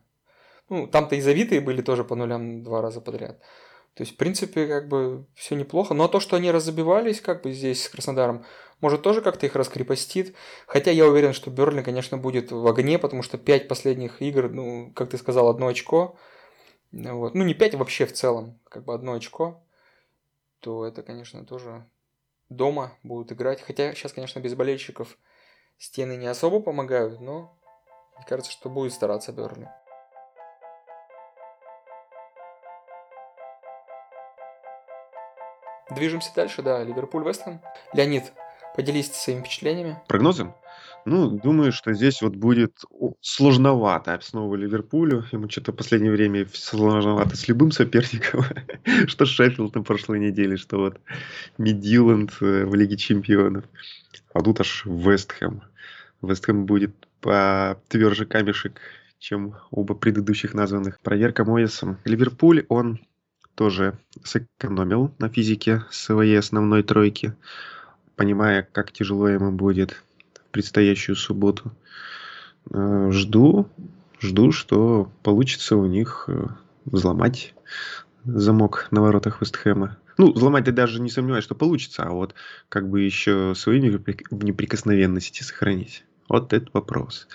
Ну, 0.68 0.86
там-то 0.86 1.16
и 1.16 1.20
завитые 1.20 1.60
были 1.60 1.82
тоже 1.82 2.04
по 2.04 2.14
нулям 2.14 2.62
два 2.62 2.82
раза 2.82 3.00
подряд. 3.00 3.40
То 3.94 4.02
есть, 4.02 4.14
в 4.14 4.16
принципе, 4.16 4.66
как 4.66 4.88
бы 4.88 5.26
все 5.34 5.54
неплохо. 5.54 5.92
Но 5.92 6.08
то, 6.08 6.18
что 6.18 6.36
они 6.36 6.50
разобивались, 6.50 7.20
как 7.20 7.42
бы 7.42 7.52
здесь 7.52 7.84
с 7.84 7.88
Краснодаром, 7.88 8.44
может 8.80 9.02
тоже 9.02 9.20
как-то 9.20 9.46
их 9.46 9.54
раскрепостит. 9.54 10.34
Хотя 10.66 10.90
я 10.90 11.06
уверен, 11.06 11.34
что 11.34 11.50
Берли, 11.50 11.82
конечно, 11.82 12.16
будет 12.16 12.50
в 12.50 12.66
огне, 12.66 12.98
потому 12.98 13.22
что 13.22 13.36
5 13.36 13.68
последних 13.68 14.22
игр, 14.22 14.48
ну, 14.48 14.92
как 14.94 15.10
ты 15.10 15.18
сказал, 15.18 15.48
одно 15.48 15.66
очко. 15.66 16.16
Вот. 16.90 17.34
Ну, 17.34 17.44
не 17.44 17.54
5 17.54 17.74
вообще 17.74 18.06
в 18.06 18.12
целом, 18.12 18.58
как 18.68 18.84
бы 18.84 18.94
одно 18.94 19.12
очко. 19.12 19.62
То 20.60 20.86
это, 20.86 21.02
конечно, 21.02 21.44
тоже 21.44 21.84
дома 22.48 22.96
будут 23.02 23.32
играть. 23.32 23.60
Хотя 23.60 23.94
сейчас, 23.94 24.12
конечно, 24.12 24.40
без 24.40 24.54
болельщиков 24.54 25.18
стены 25.76 26.16
не 26.16 26.26
особо 26.26 26.60
помогают, 26.60 27.20
но 27.20 27.58
Мне 28.16 28.24
кажется, 28.28 28.52
что 28.52 28.70
будет 28.70 28.92
стараться 28.92 29.32
Берли. 29.32 29.68
Движемся 35.94 36.30
дальше, 36.34 36.62
да, 36.62 36.82
Ливерпуль, 36.82 37.24
Вестхэм. 37.24 37.60
Леонид, 37.92 38.32
поделись 38.76 39.12
своими 39.12 39.40
впечатлениями. 39.40 40.00
Прогнозом? 40.08 40.54
Ну, 41.04 41.30
думаю, 41.30 41.72
что 41.72 41.92
здесь 41.92 42.22
вот 42.22 42.36
будет 42.36 42.84
сложновато 43.20 44.18
снова 44.22 44.54
Ливерпулю. 44.54 45.24
Ему 45.32 45.50
что-то 45.50 45.72
в 45.72 45.76
последнее 45.76 46.12
время 46.12 46.46
сложновато 46.52 47.36
с 47.36 47.48
любым 47.48 47.72
соперником. 47.72 48.44
что 49.08 49.26
Шеффилд 49.26 49.74
на 49.74 49.82
прошлой 49.82 50.20
неделе, 50.20 50.56
что 50.56 50.78
вот 50.78 51.00
Мидиланд 51.58 52.30
э, 52.40 52.64
в 52.64 52.74
Лиге 52.74 52.96
Чемпионов. 52.96 53.64
А 54.32 54.40
тут 54.42 54.60
аж 54.60 54.84
Вестхэм. 54.86 55.62
Вестхэм 56.22 56.66
будет 56.66 56.94
по 57.20 57.80
тверже 57.88 58.24
камешек, 58.24 58.80
чем 59.18 59.56
оба 59.72 59.94
предыдущих 59.94 60.54
названных. 60.54 61.00
Проверка 61.00 61.44
Моэсом. 61.44 61.98
Ливерпуль, 62.04 62.64
он 62.68 63.00
тоже 63.54 63.98
сэкономил 64.24 65.14
на 65.18 65.28
физике 65.28 65.84
своей 65.90 66.38
основной 66.38 66.82
тройки, 66.82 67.34
понимая, 68.16 68.66
как 68.70 68.92
тяжело 68.92 69.28
ему 69.28 69.52
будет 69.52 69.92
в 70.34 70.50
предстоящую 70.50 71.16
субботу. 71.16 71.72
Э, 72.70 73.10
жду, 73.12 73.68
жду, 74.20 74.52
что 74.52 75.10
получится 75.22 75.76
у 75.76 75.86
них 75.86 76.24
э, 76.28 76.46
взломать 76.84 77.54
замок 78.24 78.88
на 78.90 79.02
воротах 79.02 79.40
Вестхэма. 79.40 79.98
Ну, 80.18 80.32
взломать 80.32 80.66
я 80.66 80.72
даже 80.72 81.00
не 81.00 81.10
сомневаюсь, 81.10 81.44
что 81.44 81.54
получится, 81.54 82.04
а 82.04 82.10
вот 82.10 82.34
как 82.68 82.88
бы 82.88 83.00
еще 83.00 83.54
свои 83.56 83.80
неприкосновенности 83.80 85.42
сохранить. 85.42 86.04
Вот 86.28 86.52
этот 86.52 86.72
вопрос. 86.74 87.26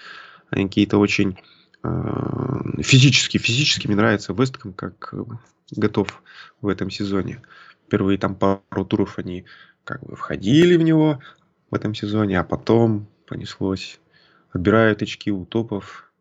Они 0.49 0.67
какие-то 0.67 0.97
очень 0.97 1.37
э, 1.83 2.81
физически, 2.81 3.37
физически 3.37 3.87
мне 3.87 3.95
нравится 3.95 4.33
Вестхэм 4.33 4.73
как 4.73 5.13
готов 5.71 6.21
в 6.61 6.67
этом 6.67 6.89
сезоне. 6.89 7.41
Первые 7.89 8.17
там 8.17 8.35
пару 8.35 8.85
туров 8.85 9.17
они 9.17 9.45
как 9.83 10.03
бы 10.03 10.15
входили 10.15 10.75
в 10.75 10.81
него 10.81 11.19
в 11.71 11.75
этом 11.75 11.93
сезоне, 11.93 12.39
а 12.39 12.43
потом 12.43 13.07
понеслось. 13.25 13.99
Отбирают 14.51 15.01
очки 15.01 15.31
у 15.31 15.45
топов, 15.45 16.11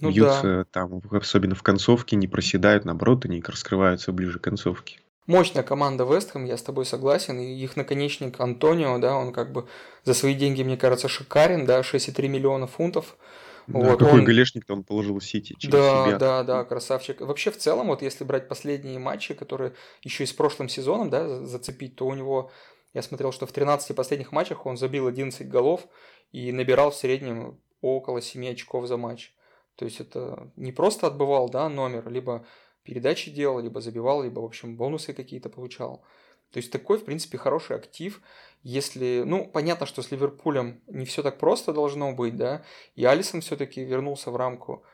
ну, 0.00 0.10
бьются 0.10 0.42
да. 0.42 0.64
там, 0.64 1.00
особенно 1.12 1.54
в 1.54 1.62
концовке, 1.62 2.16
не 2.16 2.26
проседают, 2.26 2.84
наоборот, 2.84 3.24
они 3.24 3.40
раскрываются 3.40 4.12
ближе 4.12 4.40
к 4.40 4.42
концовке. 4.42 4.98
Мощная 5.26 5.62
команда 5.62 6.04
Вестхэм, 6.04 6.44
я 6.44 6.56
с 6.56 6.62
тобой 6.62 6.84
согласен. 6.84 7.38
И 7.38 7.54
их 7.62 7.76
наконечник 7.76 8.40
Антонио, 8.40 8.98
да, 8.98 9.16
он 9.16 9.32
как 9.32 9.52
бы 9.52 9.68
за 10.02 10.14
свои 10.14 10.34
деньги, 10.34 10.64
мне 10.64 10.76
кажется, 10.76 11.06
шикарен, 11.06 11.64
да, 11.64 11.80
6,3 11.80 12.26
миллиона 12.26 12.66
фунтов. 12.66 13.16
Да, 13.66 13.78
вот, 13.78 13.98
какой 13.98 14.20
он... 14.20 14.24
голешник-то 14.24 14.72
он 14.74 14.84
положил 14.84 15.18
в 15.18 15.24
Сити 15.24 15.54
через 15.58 15.72
да, 15.72 16.06
себя. 16.06 16.18
Да, 16.18 16.42
да, 16.42 16.64
красавчик. 16.64 17.20
Вообще, 17.20 17.50
в 17.50 17.58
целом, 17.58 17.88
вот 17.88 18.02
если 18.02 18.24
брать 18.24 18.48
последние 18.48 18.98
матчи, 18.98 19.34
которые 19.34 19.74
еще 20.02 20.24
и 20.24 20.26
с 20.26 20.32
прошлым 20.32 20.68
сезоном, 20.68 21.10
да, 21.10 21.44
зацепить, 21.44 21.96
то 21.96 22.06
у 22.06 22.14
него, 22.14 22.50
я 22.94 23.02
смотрел, 23.02 23.32
что 23.32 23.46
в 23.46 23.52
13 23.52 23.94
последних 23.96 24.32
матчах 24.32 24.66
он 24.66 24.76
забил 24.76 25.06
11 25.06 25.48
голов 25.48 25.86
и 26.32 26.52
набирал 26.52 26.90
в 26.90 26.96
среднем 26.96 27.60
около 27.80 28.20
7 28.20 28.50
очков 28.50 28.86
за 28.86 28.96
матч. 28.96 29.34
То 29.76 29.84
есть 29.84 30.00
это 30.00 30.50
не 30.56 30.72
просто 30.72 31.06
отбывал, 31.06 31.48
да, 31.48 31.68
номер, 31.68 32.08
либо 32.10 32.46
передачи 32.82 33.30
делал, 33.30 33.60
либо 33.60 33.80
забивал, 33.80 34.22
либо, 34.22 34.40
в 34.40 34.44
общем, 34.44 34.76
бонусы 34.76 35.12
какие-то 35.12 35.48
получал. 35.48 36.04
То 36.52 36.58
есть 36.58 36.70
такой, 36.70 36.98
в 36.98 37.04
принципе, 37.04 37.38
хороший 37.38 37.76
актив. 37.76 38.20
Если, 38.62 39.22
ну, 39.26 39.46
понятно, 39.46 39.86
что 39.86 40.02
с 40.02 40.10
Ливерпулем 40.10 40.80
не 40.86 41.04
все 41.04 41.22
так 41.22 41.38
просто 41.38 41.72
должно 41.72 42.12
быть, 42.12 42.36
да, 42.36 42.62
и 42.94 43.04
Алисон 43.04 43.40
все-таки 43.40 43.82
вернулся 43.82 44.30
в 44.30 44.36
рамку, 44.36 44.84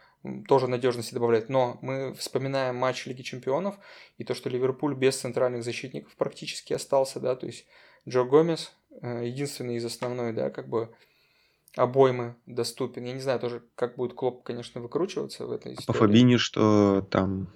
тоже 0.46 0.68
надежности 0.68 1.14
добавляет. 1.14 1.48
Но 1.48 1.78
мы 1.82 2.14
вспоминаем 2.14 2.76
матч 2.76 3.06
Лиги 3.06 3.22
Чемпионов 3.22 3.76
и 4.16 4.24
то, 4.24 4.34
что 4.34 4.48
Ливерпуль 4.48 4.94
без 4.94 5.16
центральных 5.16 5.64
защитников 5.64 6.14
практически 6.16 6.72
остался, 6.72 7.20
да, 7.20 7.36
то 7.36 7.46
есть 7.46 7.66
Джо 8.08 8.24
Гомес 8.24 8.72
э, 9.02 9.26
единственный 9.26 9.76
из 9.76 9.84
основной, 9.84 10.32
да, 10.32 10.50
как 10.50 10.68
бы 10.68 10.94
обоймы 11.76 12.36
доступен. 12.46 13.04
Я 13.04 13.12
не 13.12 13.20
знаю 13.20 13.38
тоже, 13.38 13.62
как 13.74 13.96
будет 13.96 14.14
Клоп, 14.14 14.42
конечно, 14.42 14.80
выкручиваться 14.80 15.46
в 15.46 15.52
этой 15.52 15.74
истории. 15.74 15.86
По 15.86 15.92
Фабине, 15.92 16.38
что 16.38 17.06
там 17.10 17.48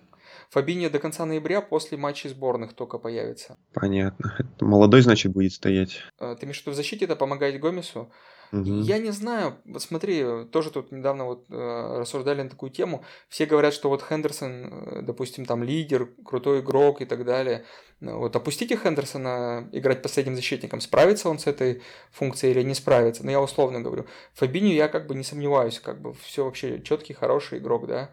Фабиньо 0.53 0.91
до 0.91 0.99
конца 0.99 1.25
ноября 1.25 1.63
после 1.63 1.97
матчей 1.97 2.29
сборных 2.29 2.75
только 2.75 2.99
появится. 2.99 3.57
Понятно. 3.73 4.37
Это 4.39 4.67
молодой, 4.67 5.01
значит, 5.01 5.33
будет 5.33 5.55
стоять. 5.55 6.03
Э, 6.21 6.37
ты 6.39 6.45
имеешь 6.45 6.59
в 6.59 6.61
виду 6.61 6.73
в 6.73 6.75
защите 6.75 7.07
это 7.07 7.17
помогает 7.17 7.59
Гомесу? 7.59 8.13
Угу. 8.53 8.83
Я 8.83 8.99
не 8.99 9.13
знаю, 9.13 9.57
вот 9.65 9.81
смотри, 9.81 10.45
тоже 10.53 10.71
тут 10.71 10.93
недавно 10.93 11.25
вот 11.25 11.47
э, 11.49 12.01
рассуждали 12.01 12.43
на 12.43 12.51
такую 12.51 12.71
тему. 12.71 13.03
Все 13.31 13.47
говорят, 13.47 13.73
что 13.73 13.89
вот 13.89 14.03
Хендерсон, 14.03 14.51
э, 14.51 15.03
допустим, 15.03 15.47
там 15.47 15.63
лидер, 15.63 16.11
крутой 16.23 16.61
игрок 16.61 17.01
и 17.01 17.07
так 17.07 17.25
далее. 17.25 17.65
Вот 18.01 18.37
опустите 18.37 18.77
Хендерсона 18.77 19.71
играть 19.73 20.03
последним 20.03 20.37
защитником, 20.37 20.83
справится 20.83 21.31
он 21.31 21.39
с 21.39 21.47
этой 21.47 21.81
функцией 22.11 22.53
или 22.53 22.63
не 22.63 22.75
справится. 22.75 23.25
Но 23.25 23.31
я 23.31 23.41
условно 23.41 23.81
говорю. 23.81 24.05
Фабиню 24.35 24.75
я 24.75 24.89
как 24.89 25.07
бы 25.07 25.15
не 25.15 25.25
сомневаюсь, 25.25 25.81
как 25.81 26.03
бы 26.03 26.13
все 26.13 26.45
вообще 26.45 26.83
четкий, 26.83 27.15
хороший 27.15 27.57
игрок, 27.59 27.87
да 27.87 28.11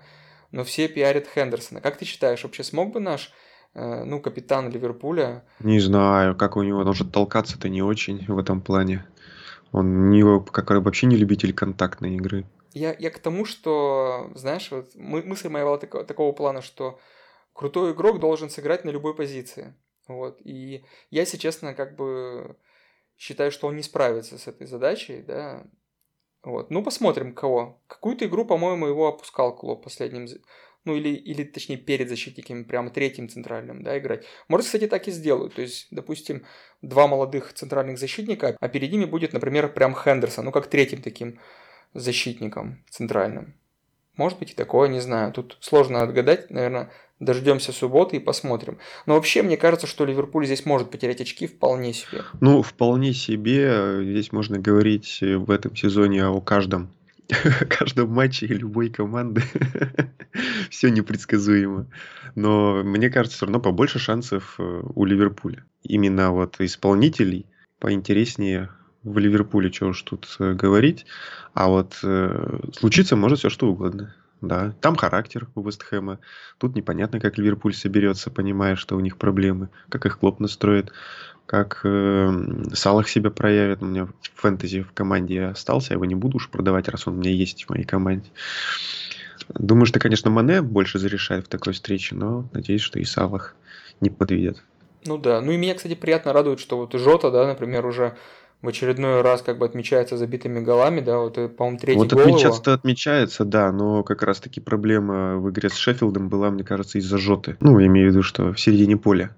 но 0.51 0.63
все 0.63 0.88
пиарят 0.88 1.27
Хендерсона. 1.27 1.82
Как 1.82 1.98
ты 1.98 2.06
считаешь, 2.06 2.44
вообще 2.44 2.63
смог 2.63 2.94
бы 2.94 3.00
наш 3.00 3.32
э, 3.74 4.03
ну, 4.03 4.22
капитан 4.22 4.70
Ливерпуля. 4.70 5.44
Не 5.60 5.79
знаю, 5.79 6.36
как 6.36 6.58
у 6.58 6.63
него, 6.63 6.79
он 6.79 6.94
же 6.94 7.06
толкаться-то 7.06 7.70
не 7.70 7.82
очень 7.82 8.25
в 8.27 8.38
этом 8.38 8.62
плане. 8.62 9.06
Он 9.72 10.10
не, 10.10 10.24
как 10.51 10.70
вообще 10.72 11.06
не 11.06 11.15
любитель 11.15 11.53
контактной 11.53 12.15
игры. 12.15 12.46
Я, 12.74 12.96
я 12.98 13.10
к 13.10 13.20
тому, 13.20 13.46
что, 13.46 14.32
знаешь, 14.36 14.70
вот 14.72 14.91
мы, 14.96 15.24
мысль 15.24 15.50
моя 15.50 15.65
была 15.65 15.77
такого, 15.77 16.03
такого 16.03 16.32
плана, 16.32 16.62
что 16.62 17.00
крутой 17.53 17.94
игрок 17.94 18.20
должен 18.20 18.50
сыграть 18.50 18.86
на 18.86 18.89
любой 18.89 19.15
позиции. 19.15 19.75
Вот. 20.08 20.39
И 20.44 20.84
я, 21.12 21.22
если 21.22 21.38
честно, 21.38 21.74
как 21.74 21.96
бы 21.96 22.58
считаю, 23.18 23.51
что 23.51 23.68
он 23.68 23.75
не 23.75 23.84
справится 23.84 24.38
с 24.38 24.48
этой 24.48 24.65
задачей, 24.65 25.22
да, 25.22 25.65
вот. 26.43 26.72
Ну, 26.72 26.84
посмотрим, 26.84 27.34
кого. 27.34 27.81
Какую-то 27.88 28.25
игру, 28.25 28.46
по-моему, 28.46 28.88
его 28.88 29.08
опускал 29.08 29.55
Клоп 29.55 29.84
последним, 29.84 30.27
ну 30.86 30.96
или, 30.96 31.10
или 31.10 31.43
точнее 31.43 31.77
перед 31.77 32.08
защитниками, 32.10 32.63
прямо 32.63 32.89
третьим 32.89 33.27
центральным, 33.27 33.84
да, 33.84 33.98
играть. 33.98 34.25
Может, 34.48 34.67
кстати, 34.67 34.88
так 34.88 35.08
и 35.08 35.12
сделают. 35.12 35.55
То 35.55 35.62
есть, 35.62 35.88
допустим, 35.91 36.46
два 36.81 37.08
молодых 37.08 37.53
центральных 37.53 37.98
защитника, 37.98 38.55
а 38.60 38.69
перед 38.69 38.91
ними 38.91 39.05
будет, 39.05 39.34
например, 39.34 39.74
прям 39.74 39.93
Хендерсон, 39.93 40.46
ну 40.46 40.51
как 40.51 40.67
третьим 40.67 41.01
таким 41.01 41.39
защитником 41.93 42.84
центральным. 42.89 43.55
Может 44.19 44.38
быть 44.38 44.51
и 44.51 44.53
такое, 44.53 44.89
не 44.89 44.99
знаю. 44.99 45.31
Тут 45.31 45.57
сложно 45.61 46.01
отгадать, 46.01 46.51
наверное, 46.51 46.91
Дождемся 47.21 47.71
субботы 47.71 48.17
и 48.17 48.19
посмотрим. 48.19 48.77
Но 49.05 49.15
вообще, 49.15 49.43
мне 49.43 49.55
кажется, 49.55 49.88
что 49.88 50.03
Ливерпуль 50.03 50.45
здесь 50.45 50.65
может 50.65 50.91
потерять 50.91 51.21
очки 51.21 51.47
вполне 51.47 51.93
себе. 51.93 52.23
Ну, 52.41 52.61
вполне 52.61 53.13
себе. 53.13 54.03
Здесь 54.03 54.33
можно 54.33 54.59
говорить 54.59 55.19
в 55.21 55.49
этом 55.51 55.73
сезоне 55.73 56.25
о 56.25 56.41
каждом 56.41 56.89
каждом 57.69 58.11
матче 58.11 58.47
любой 58.47 58.89
команды 58.89 59.41
все 60.69 60.89
непредсказуемо. 60.89 61.88
Но 62.35 62.83
мне 62.83 63.09
кажется, 63.09 63.38
все 63.38 63.45
равно 63.45 63.61
побольше 63.61 63.99
шансов 63.99 64.55
э, 64.57 64.81
у 64.95 65.05
Ливерпуля. 65.05 65.63
Именно 65.83 66.31
вот 66.31 66.55
исполнителей 66.59 67.45
поинтереснее 67.79 68.69
в 69.03 69.18
Ливерпуле, 69.18 69.72
что 69.72 69.88
уж 69.88 70.01
тут 70.03 70.36
э, 70.39 70.53
говорить. 70.53 71.06
А 71.53 71.68
вот 71.68 72.00
э, 72.03 72.60
случиться 72.74 73.15
может 73.15 73.39
все 73.39 73.50
что 73.50 73.70
угодно. 73.70 74.15
Да, 74.41 74.74
там 74.79 74.96
характер 74.96 75.48
у 75.56 75.62
Вестхэма. 75.62 76.20
Тут 76.58 76.75
непонятно, 76.75 77.20
как 77.20 77.38
Ливерпуль 77.38 77.74
соберется, 77.74 78.32
понимая, 78.32 78.75
что 78.75 78.96
у 78.96 79.00
них 79.01 79.18
проблемы. 79.18 79.70
Как 79.89 80.06
их 80.06 80.20
Клоп 80.20 80.39
настроит, 80.39 80.94
как 81.46 81.82
э, 81.84 82.32
Салах 82.74 83.10
себя 83.10 83.32
проявит. 83.32 83.82
У 83.82 83.86
меня 83.86 84.08
фэнтези 84.36 84.84
в 84.84 84.94
команде 84.94 85.46
остался, 85.46 85.91
я 85.91 85.96
его 85.96 86.06
не 86.06 86.15
буду 86.15 86.38
уж 86.38 86.50
продавать, 86.50 86.88
раз 86.88 87.08
он 87.08 87.15
у 87.15 87.18
меня 87.18 87.32
есть 87.32 87.65
в 87.65 87.70
моей 87.70 87.86
команде. 87.86 88.29
Думаю, 89.50 89.86
что, 89.86 90.00
конечно, 90.00 90.29
Мане 90.29 90.62
больше 90.62 91.00
зарешает 91.00 91.48
в 91.48 91.50
такой 91.50 91.74
встрече, 91.74 92.15
но 92.15 92.48
надеюсь, 92.53 92.82
что 92.82 93.00
и 93.00 93.03
Салах 93.03 93.56
не 94.00 94.10
подведет. 94.10 94.63
Ну 95.06 95.18
да, 95.18 95.41
ну 95.41 95.51
и 95.51 95.58
меня, 95.58 95.75
кстати, 95.75 95.96
приятно 95.96 96.34
радует, 96.34 96.60
что 96.60 96.77
вот 96.77 96.94
Жота, 96.94 97.32
да, 97.32 97.48
например, 97.48 97.86
уже 97.86 98.15
в 98.62 98.68
очередной 98.68 99.22
раз 99.22 99.42
как 99.42 99.58
бы 99.58 99.66
отмечается 99.66 100.18
забитыми 100.18 100.60
голами, 100.60 101.00
да, 101.00 101.20
вот, 101.20 101.36
по-моему, 101.56 101.80
третий 101.80 101.98
Вот 101.98 102.13
гол 102.13 102.22
отмечаться-то 102.22 102.74
отмечается, 102.74 103.46
да, 103.46 103.72
но 103.72 104.04
как 104.04 104.24
раз-таки 104.24 104.60
проблема 104.60 105.38
в 105.38 105.50
игре 105.50 105.70
с 105.70 105.75
Шеффилдом 105.75 106.30
была, 106.30 106.51
мне 106.51 106.63
кажется, 106.63 106.98
из-за 106.98 107.18
жоты. 107.18 107.58
Ну, 107.62 107.80
я 107.80 107.88
имею 107.88 108.10
в 108.10 108.12
виду, 108.12 108.24
что 108.24 108.51
в 108.51 108.60
середине 108.60 108.98
поля. 108.98 109.36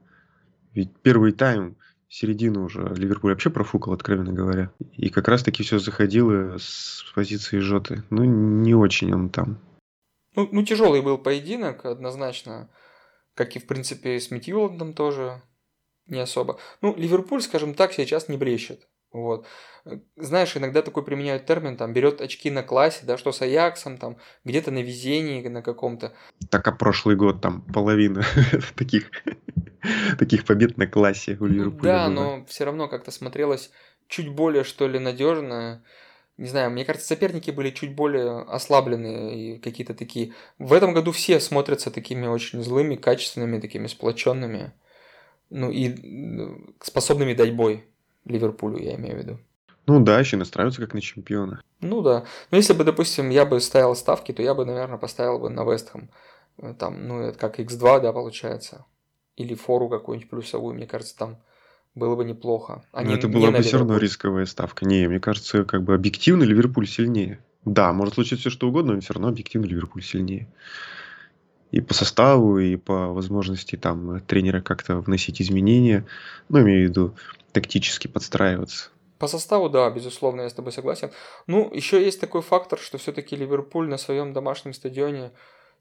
Ведь 0.73 0.89
первый 1.03 1.33
тайм, 1.33 1.75
середину 2.07 2.65
уже 2.65 2.93
Ливерпуль 2.95 3.31
вообще 3.31 3.49
профукал, 3.49 3.93
откровенно 3.93 4.33
говоря. 4.33 4.71
И 4.97 5.09
как 5.09 5.27
раз-таки 5.27 5.63
все 5.63 5.79
заходило 5.79 6.57
с 6.57 7.03
позиции 7.13 7.59
жоты. 7.59 8.03
Ну, 8.09 8.23
не 8.23 8.73
очень 8.73 9.13
он 9.13 9.29
там. 9.29 9.59
Ну, 10.35 10.47
ну 10.51 10.63
тяжелый 10.63 11.01
был 11.01 11.17
поединок, 11.17 11.85
однозначно. 11.85 12.69
Как 13.35 13.55
и, 13.55 13.59
в 13.59 13.67
принципе, 13.67 14.19
с 14.19 14.31
Митьюландом 14.31 14.93
тоже 14.93 15.41
не 16.07 16.19
особо. 16.19 16.59
Ну, 16.81 16.95
Ливерпуль, 16.97 17.41
скажем 17.41 17.75
так, 17.75 17.93
сейчас 17.93 18.27
не 18.27 18.37
блещет. 18.37 18.87
Вот. 19.11 19.45
Э, 19.85 19.97
знаешь, 20.15 20.55
иногда 20.55 20.81
такой 20.81 21.03
применяют 21.03 21.45
термин, 21.45 21.75
там, 21.75 21.93
берет 21.93 22.21
очки 22.21 22.49
на 22.49 22.63
классе, 22.63 23.01
да, 23.03 23.17
что 23.17 23.31
с 23.31 23.41
Аяксом, 23.41 23.97
там, 23.97 24.17
где-то 24.45 24.71
на 24.71 24.79
везении 24.79 25.45
на 25.47 25.61
каком-то. 25.61 26.13
Так, 26.49 26.67
а 26.67 26.71
прошлый 26.71 27.15
год 27.15 27.41
там 27.41 27.61
половина 27.73 28.23
таких, 28.75 29.11
таких 30.17 30.45
побед 30.45 30.77
на 30.77 30.87
классе 30.87 31.37
у 31.39 31.45
Ливерпуля 31.45 31.91
да, 31.91 32.07
было. 32.07 32.13
но 32.13 32.45
все 32.45 32.63
равно 32.63 32.87
как-то 32.87 33.11
смотрелось 33.11 33.71
чуть 34.07 34.29
более, 34.29 34.63
что 34.63 34.87
ли, 34.87 34.97
надежно. 34.97 35.83
Не 36.37 36.47
знаю, 36.47 36.71
мне 36.71 36.85
кажется, 36.85 37.07
соперники 37.07 37.51
были 37.51 37.69
чуть 37.69 37.93
более 37.93 38.41
ослабленные 38.43 39.55
и 39.55 39.59
какие-то 39.59 39.93
такие. 39.93 40.33
В 40.57 40.71
этом 40.73 40.93
году 40.93 41.11
все 41.11 41.39
смотрятся 41.39 41.91
такими 41.91 42.27
очень 42.27 42.63
злыми, 42.63 42.95
качественными, 42.95 43.59
такими 43.59 43.87
сплоченными. 43.87 44.71
Ну 45.49 45.69
и 45.69 45.93
способными 46.81 47.33
дать 47.33 47.53
бой 47.53 47.90
Ливерпулю, 48.25 48.77
я 48.77 48.95
имею 48.95 49.15
в 49.15 49.19
виду. 49.19 49.39
Ну 49.87 49.99
да, 49.99 50.19
еще 50.19 50.37
настраиваются 50.37 50.81
как 50.81 50.93
на 50.93 51.01
чемпиона. 51.01 51.61
Ну 51.79 52.01
да. 52.01 52.25
Но 52.51 52.57
если 52.57 52.73
бы, 52.73 52.83
допустим, 52.83 53.29
я 53.29 53.45
бы 53.45 53.59
ставил 53.59 53.95
ставки, 53.95 54.31
то 54.31 54.41
я 54.43 54.53
бы, 54.53 54.65
наверное, 54.65 54.97
поставил 54.97 55.39
бы 55.39 55.49
на 55.49 55.63
Вестхэм. 55.63 56.09
Э, 56.59 56.73
Там, 56.77 57.07
ну, 57.07 57.21
это 57.21 57.37
как 57.37 57.59
x2, 57.59 58.01
да, 58.01 58.13
получается. 58.13 58.85
Или 59.35 59.55
фору 59.55 59.89
какую-нибудь 59.89 60.29
плюсовую, 60.29 60.75
мне 60.75 60.85
кажется, 60.85 61.17
там 61.17 61.37
было 61.95 62.15
бы 62.15 62.23
неплохо. 62.23 62.83
А 62.91 63.01
Но 63.01 63.09
не, 63.09 63.15
это 63.15 63.27
была 63.27 63.51
бы 63.51 63.61
все 63.61 63.79
равно 63.79 63.97
рисковая 63.97 64.45
ставка. 64.45 64.85
Не, 64.85 65.07
мне 65.07 65.19
кажется, 65.19 65.65
как 65.65 65.83
бы 65.83 65.93
объективно 65.95 66.43
Ливерпуль 66.43 66.87
сильнее. 66.87 67.43
Да, 67.65 67.91
может 67.91 68.15
случиться 68.15 68.37
все 68.41 68.49
что 68.49 68.67
угодно, 68.67 68.93
но 68.93 69.01
все 69.01 69.13
равно 69.13 69.29
объективно 69.29 69.65
Ливерпуль 69.65 70.03
сильнее. 70.03 70.47
И 71.71 71.79
по 71.79 71.93
составу, 71.93 72.59
и 72.59 72.75
по 72.75 73.13
возможности 73.13 73.77
там 73.77 74.19
тренера 74.21 74.61
как-то 74.61 74.97
вносить 74.97 75.41
изменения. 75.41 76.05
Ну, 76.49 76.61
имею 76.61 76.87
в 76.87 76.89
виду 76.89 77.15
тактически 77.51 78.07
подстраиваться. 78.07 78.89
По 79.19 79.27
составу, 79.27 79.69
да, 79.69 79.89
безусловно, 79.91 80.41
я 80.41 80.49
с 80.49 80.53
тобой 80.53 80.71
согласен. 80.71 81.11
Ну, 81.45 81.71
еще 81.73 82.03
есть 82.03 82.19
такой 82.19 82.41
фактор, 82.41 82.79
что 82.79 82.97
все-таки 82.97 83.35
Ливерпуль 83.35 83.87
на 83.87 83.97
своем 83.97 84.33
домашнем 84.33 84.73
стадионе 84.73 85.31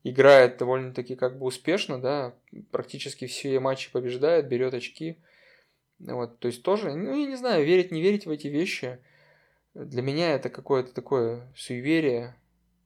играет 0.04 0.58
довольно-таки 0.58 1.16
как 1.16 1.38
бы 1.38 1.46
успешно, 1.46 2.00
да, 2.00 2.34
практически 2.70 3.26
все 3.26 3.58
матчи 3.60 3.90
побеждает, 3.90 4.48
берет 4.48 4.74
очки. 4.74 5.18
Вот, 5.98 6.38
то 6.38 6.48
есть 6.48 6.62
тоже, 6.62 6.94
ну, 6.94 7.18
я 7.18 7.26
не 7.26 7.36
знаю, 7.36 7.64
верить, 7.64 7.90
не 7.90 8.02
верить 8.02 8.26
в 8.26 8.30
эти 8.30 8.48
вещи, 8.48 8.98
для 9.74 10.02
меня 10.02 10.34
это 10.34 10.50
какое-то 10.50 10.92
такое 10.92 11.52
суеверие, 11.56 12.36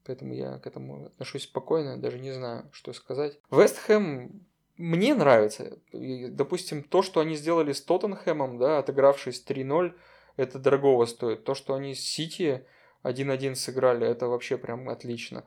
поэтому 0.05 0.35
я 0.35 0.59
к 0.59 0.67
этому 0.67 1.07
отношусь 1.07 1.45
спокойно, 1.45 2.01
даже 2.01 2.19
не 2.19 2.33
знаю, 2.33 2.69
что 2.73 2.93
сказать. 2.93 3.39
Вест 3.51 3.79
Хэм 3.79 4.47
мне 4.77 5.15
нравится. 5.15 5.79
И, 5.93 6.29
допустим, 6.29 6.83
то, 6.83 7.03
что 7.03 7.21
они 7.21 7.37
сделали 7.37 7.73
с 7.73 7.83
Тоттенхэмом, 7.83 8.59
да, 8.59 8.79
отыгравшись 8.79 9.45
3-0, 9.47 9.95
это 10.37 10.59
дорогого 10.59 11.07
стоит. 11.07 11.45
То, 11.45 11.55
что 11.55 11.75
они 11.75 11.95
с 11.95 12.01
Сити 12.01 12.67
1-1 13.05 13.55
сыграли, 13.55 14.07
это 14.07 14.27
вообще 14.27 14.59
прям 14.59 14.89
отлично. 14.89 15.45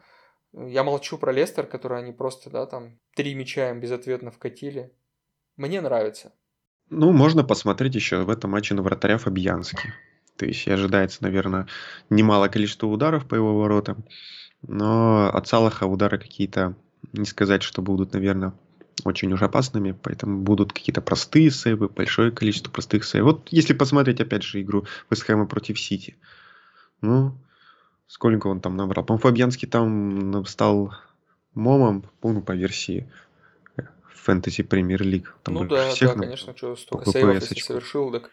Я 0.54 0.84
молчу 0.84 1.18
про 1.18 1.32
Лестер, 1.32 1.68
который 1.68 2.00
они 2.00 2.14
просто, 2.14 2.50
да, 2.50 2.66
там, 2.66 3.00
три 3.16 3.36
мяча 3.36 3.70
им 3.70 3.80
безответно 3.80 4.32
вкатили. 4.32 4.94
Мне 5.58 5.82
нравится. 5.82 6.34
Ну, 6.90 7.12
можно 7.12 7.44
посмотреть 7.44 7.96
еще 7.96 8.24
в 8.24 8.30
этом 8.30 8.52
матче 8.52 8.76
на 8.76 8.82
вратаря 8.82 9.18
Фабьянски. 9.18 9.94
То 10.38 10.46
есть 10.46 10.68
ожидается, 10.68 11.24
наверное, 11.24 11.68
немало 12.10 12.48
количество 12.48 12.88
ударов 12.88 13.28
по 13.28 13.36
его 13.36 13.60
воротам. 13.60 14.06
Но 14.62 15.30
от 15.30 15.48
Салаха 15.48 15.86
удары 15.86 16.18
какие-то, 16.18 16.76
не 17.12 17.26
сказать, 17.26 17.64
что 17.64 17.82
будут, 17.82 18.14
наверное, 18.14 18.54
очень 19.04 19.32
уж 19.32 19.42
опасными, 19.42 19.92
поэтому 19.92 20.42
будут 20.42 20.74
какие-то 20.74 21.02
простые 21.02 21.52
сейвы, 21.52 21.88
большое 21.88 22.32
количество 22.32 22.72
простых 22.72 23.06
сейвов. 23.06 23.34
Вот 23.34 23.48
если 23.50 23.74
посмотреть, 23.74 24.22
опять 24.22 24.44
же, 24.44 24.62
игру 24.62 24.86
Вестхэма 25.10 25.46
против 25.46 25.80
Сити, 25.80 26.16
ну, 27.02 27.38
сколько 28.08 28.48
он 28.48 28.60
там 28.60 28.76
набрал? 28.76 29.06
По-моему, 29.06 29.22
Фабьянский 29.22 29.68
там 29.68 30.46
стал 30.46 30.94
момом, 31.54 32.04
помню, 32.22 32.42
по 32.42 32.54
версии 32.54 33.08
фэнтези 34.28 34.64
премьер 34.64 35.04
лиг. 35.04 35.38
Там 35.44 35.56
ну 35.56 35.66
да, 35.66 35.90
всех 35.90 36.10
да, 36.10 36.16
на- 36.16 36.24
конечно, 36.24 36.56
что 36.56 36.76
столько 36.76 37.12
сейвов, 37.12 37.36
если 37.36 37.60
совершил, 37.60 38.12
так 38.12 38.30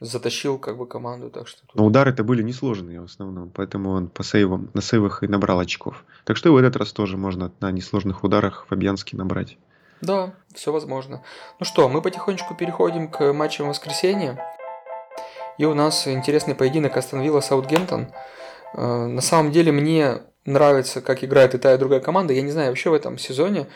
затащил 0.00 0.58
как 0.58 0.76
бы 0.76 0.86
команду, 0.86 1.30
так 1.30 1.48
что 1.48 1.62
тут... 1.62 1.74
Но 1.74 1.86
удары-то 1.86 2.24
были 2.24 2.42
несложные 2.42 3.00
в 3.00 3.04
основном, 3.04 3.50
поэтому 3.50 3.90
он 3.90 4.08
по 4.08 4.22
сейвам, 4.22 4.70
на 4.74 4.82
сейвах 4.82 5.22
и 5.22 5.28
набрал 5.28 5.60
очков. 5.60 6.04
Так 6.24 6.36
что 6.36 6.48
и 6.48 6.52
в 6.52 6.56
этот 6.56 6.76
раз 6.76 6.92
тоже 6.92 7.16
можно 7.16 7.52
на 7.60 7.70
несложных 7.72 8.22
ударах 8.22 8.66
Фабьянский 8.68 9.16
набрать. 9.16 9.56
Да, 10.04 10.34
все 10.54 10.70
возможно. 10.70 11.22
Ну 11.58 11.64
что, 11.64 11.88
мы 11.88 12.02
потихонечку 12.02 12.54
переходим 12.54 13.08
к 13.08 13.32
матчам 13.32 13.68
воскресенья. 13.68 14.38
И 15.56 15.64
у 15.64 15.72
нас 15.74 16.06
интересный 16.06 16.54
поединок 16.54 16.96
Астон 16.96 17.22
Вилла 17.22 17.40
Саутгемптон. 17.40 18.12
Э, 18.74 19.06
На 19.06 19.22
самом 19.22 19.50
деле 19.50 19.72
мне 19.72 20.18
нравится, 20.44 21.00
как 21.00 21.24
играет 21.24 21.54
и 21.54 21.58
та, 21.58 21.74
и 21.74 21.78
другая 21.78 22.00
команда. 22.00 22.34
Я 22.34 22.42
не 22.42 22.50
знаю, 22.50 22.68
вообще 22.68 22.90
в 22.90 22.94
этом 22.94 23.16
сезоне 23.16 23.66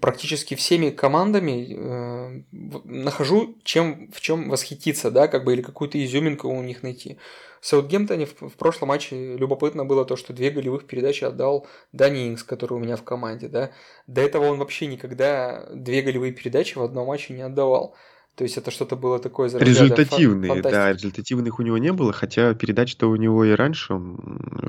практически 0.00 0.54
всеми 0.54 0.90
командами 0.90 1.76
э, 1.76 2.42
нахожу 2.84 3.56
чем 3.64 4.10
в 4.12 4.20
чем 4.20 4.48
восхититься, 4.48 5.10
да, 5.10 5.28
как 5.28 5.44
бы 5.44 5.52
или 5.52 5.62
какую-то 5.62 6.02
изюминку 6.02 6.48
у 6.48 6.62
них 6.62 6.82
найти. 6.82 7.18
В 7.60 7.66
Саутгемптоне 7.66 8.26
в, 8.26 8.32
в 8.40 8.56
прошлом 8.56 8.88
матче 8.88 9.36
любопытно 9.36 9.84
было 9.84 10.04
то, 10.04 10.16
что 10.16 10.32
две 10.32 10.50
голевых 10.50 10.86
передачи 10.86 11.24
отдал 11.24 11.66
Дани 11.92 12.28
Инкс, 12.28 12.42
который 12.42 12.74
у 12.74 12.78
меня 12.78 12.96
в 12.96 13.04
команде, 13.04 13.48
да. 13.48 13.70
До 14.06 14.20
этого 14.20 14.46
он 14.46 14.58
вообще 14.58 14.86
никогда 14.86 15.66
две 15.72 16.02
голевые 16.02 16.32
передачи 16.32 16.76
в 16.76 16.82
одном 16.82 17.06
матче 17.06 17.34
не 17.34 17.42
отдавал. 17.42 17.94
То 18.34 18.44
есть 18.44 18.56
это 18.56 18.70
что-то 18.70 18.96
было 18.96 19.18
такое 19.18 19.50
Результативные, 19.50 20.62
да, 20.62 20.90
результативных 20.92 21.58
у 21.58 21.62
него 21.62 21.76
не 21.76 21.92
было, 21.92 22.12
хотя 22.12 22.54
передачи-то 22.54 23.08
у 23.08 23.16
него 23.16 23.44
и 23.44 23.52
раньше 23.52 24.00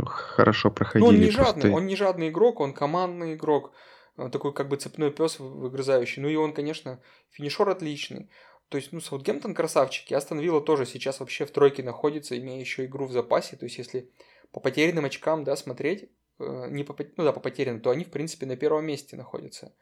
хорошо 0.06 0.68
Ну, 0.68 0.72
он 0.72 0.76
проходили. 0.76 1.26
не 1.26 1.32
жадный, 1.32 1.52
просто 1.54 1.72
он 1.72 1.86
не 1.88 1.96
жадный 1.96 2.30
игрок, 2.30 2.60
он 2.60 2.74
командный 2.74 3.36
игрок, 3.36 3.72
такой 4.16 4.54
как 4.54 4.70
бы 4.70 4.78
цепной 4.78 5.12
пес 5.12 5.40
выгрызающий. 5.40 6.22
Ну 6.22 6.30
и 6.30 6.36
он, 6.36 6.54
конечно, 6.54 7.02
финишер 7.32 7.70
отличный. 7.70 8.30
То 8.70 8.78
есть, 8.78 8.92
ну, 8.92 9.02
Саутгемптон 9.02 9.54
красавчики, 9.54 10.14
Астон 10.14 10.40
Вилла 10.40 10.62
тоже 10.62 10.86
сейчас 10.86 11.20
вообще 11.20 11.46
в 11.46 11.52
тройке 11.52 11.84
находится, 11.84 12.38
имея 12.38 12.60
еще 12.60 12.86
игру 12.86 13.06
в 13.06 13.12
запасе. 13.12 13.56
То 13.56 13.66
есть, 13.66 13.78
если 13.78 14.10
по 14.52 14.60
потерянным 14.60 15.06
очкам, 15.06 15.44
да, 15.44 15.56
смотреть, 15.56 16.10
э, 16.40 16.68
не 16.70 16.84
по, 16.84 16.96
ну 17.18 17.24
да, 17.24 17.34
по 17.34 17.40
потерянным, 17.40 17.82
то 17.82 17.92
они, 17.92 18.04
в 18.04 18.10
принципе, 18.10 18.46
на 18.46 18.56
первом 18.56 18.86
месте 18.86 19.16
находятся. 19.16 19.74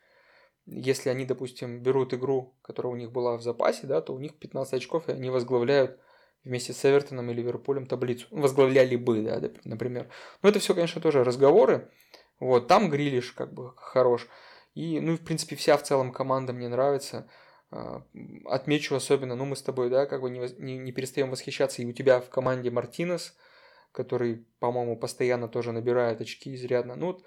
Если 0.65 1.09
они, 1.09 1.25
допустим, 1.25 1.81
берут 1.81 2.13
игру, 2.13 2.53
которая 2.61 2.93
у 2.93 2.95
них 2.95 3.11
была 3.11 3.37
в 3.37 3.41
запасе, 3.41 3.87
да, 3.87 4.01
то 4.01 4.13
у 4.13 4.19
них 4.19 4.35
15 4.35 4.73
очков, 4.73 5.07
и 5.07 5.13
они 5.13 5.29
возглавляют 5.29 5.99
вместе 6.43 6.73
с 6.73 6.85
Эвертоном 6.85 7.29
или 7.31 7.41
Ливерпулем 7.41 7.85
таблицу. 7.85 8.27
Возглавляли 8.31 8.95
бы, 8.95 9.21
да, 9.21 9.41
например. 9.63 10.09
Но 10.41 10.49
это 10.49 10.59
все, 10.59 10.73
конечно, 10.73 11.01
тоже 11.01 11.23
разговоры. 11.23 11.89
Вот, 12.41 12.67
там 12.67 12.89
Грилиш 12.89 13.33
как 13.33 13.53
бы 13.53 13.73
хорош. 13.77 14.27
И, 14.73 14.99
ну, 14.99 15.15
в 15.15 15.21
принципе, 15.21 15.55
вся 15.55 15.77
в 15.77 15.83
целом 15.83 16.11
команда 16.11 16.53
мне 16.53 16.69
нравится. 16.69 17.29
А, 17.69 18.03
Отмечу 18.45 18.95
особенно, 18.95 19.35
ну, 19.35 19.45
мы 19.45 19.55
с 19.55 19.61
тобой, 19.61 19.91
да, 19.91 20.07
как 20.07 20.21
бы 20.21 20.31
не, 20.31 20.39
не, 20.57 20.79
не 20.79 20.91
перестаем 20.91 21.29
восхищаться. 21.29 21.83
И 21.83 21.85
у 21.85 21.91
тебя 21.91 22.19
в 22.19 22.29
команде 22.29 22.71
Мартинес, 22.71 23.37
который, 23.91 24.47
по-моему, 24.59 24.97
постоянно 24.97 25.47
тоже 25.47 25.71
набирает 25.71 26.19
очки 26.19 26.55
изрядно. 26.55 26.95
Ну, 26.95 27.21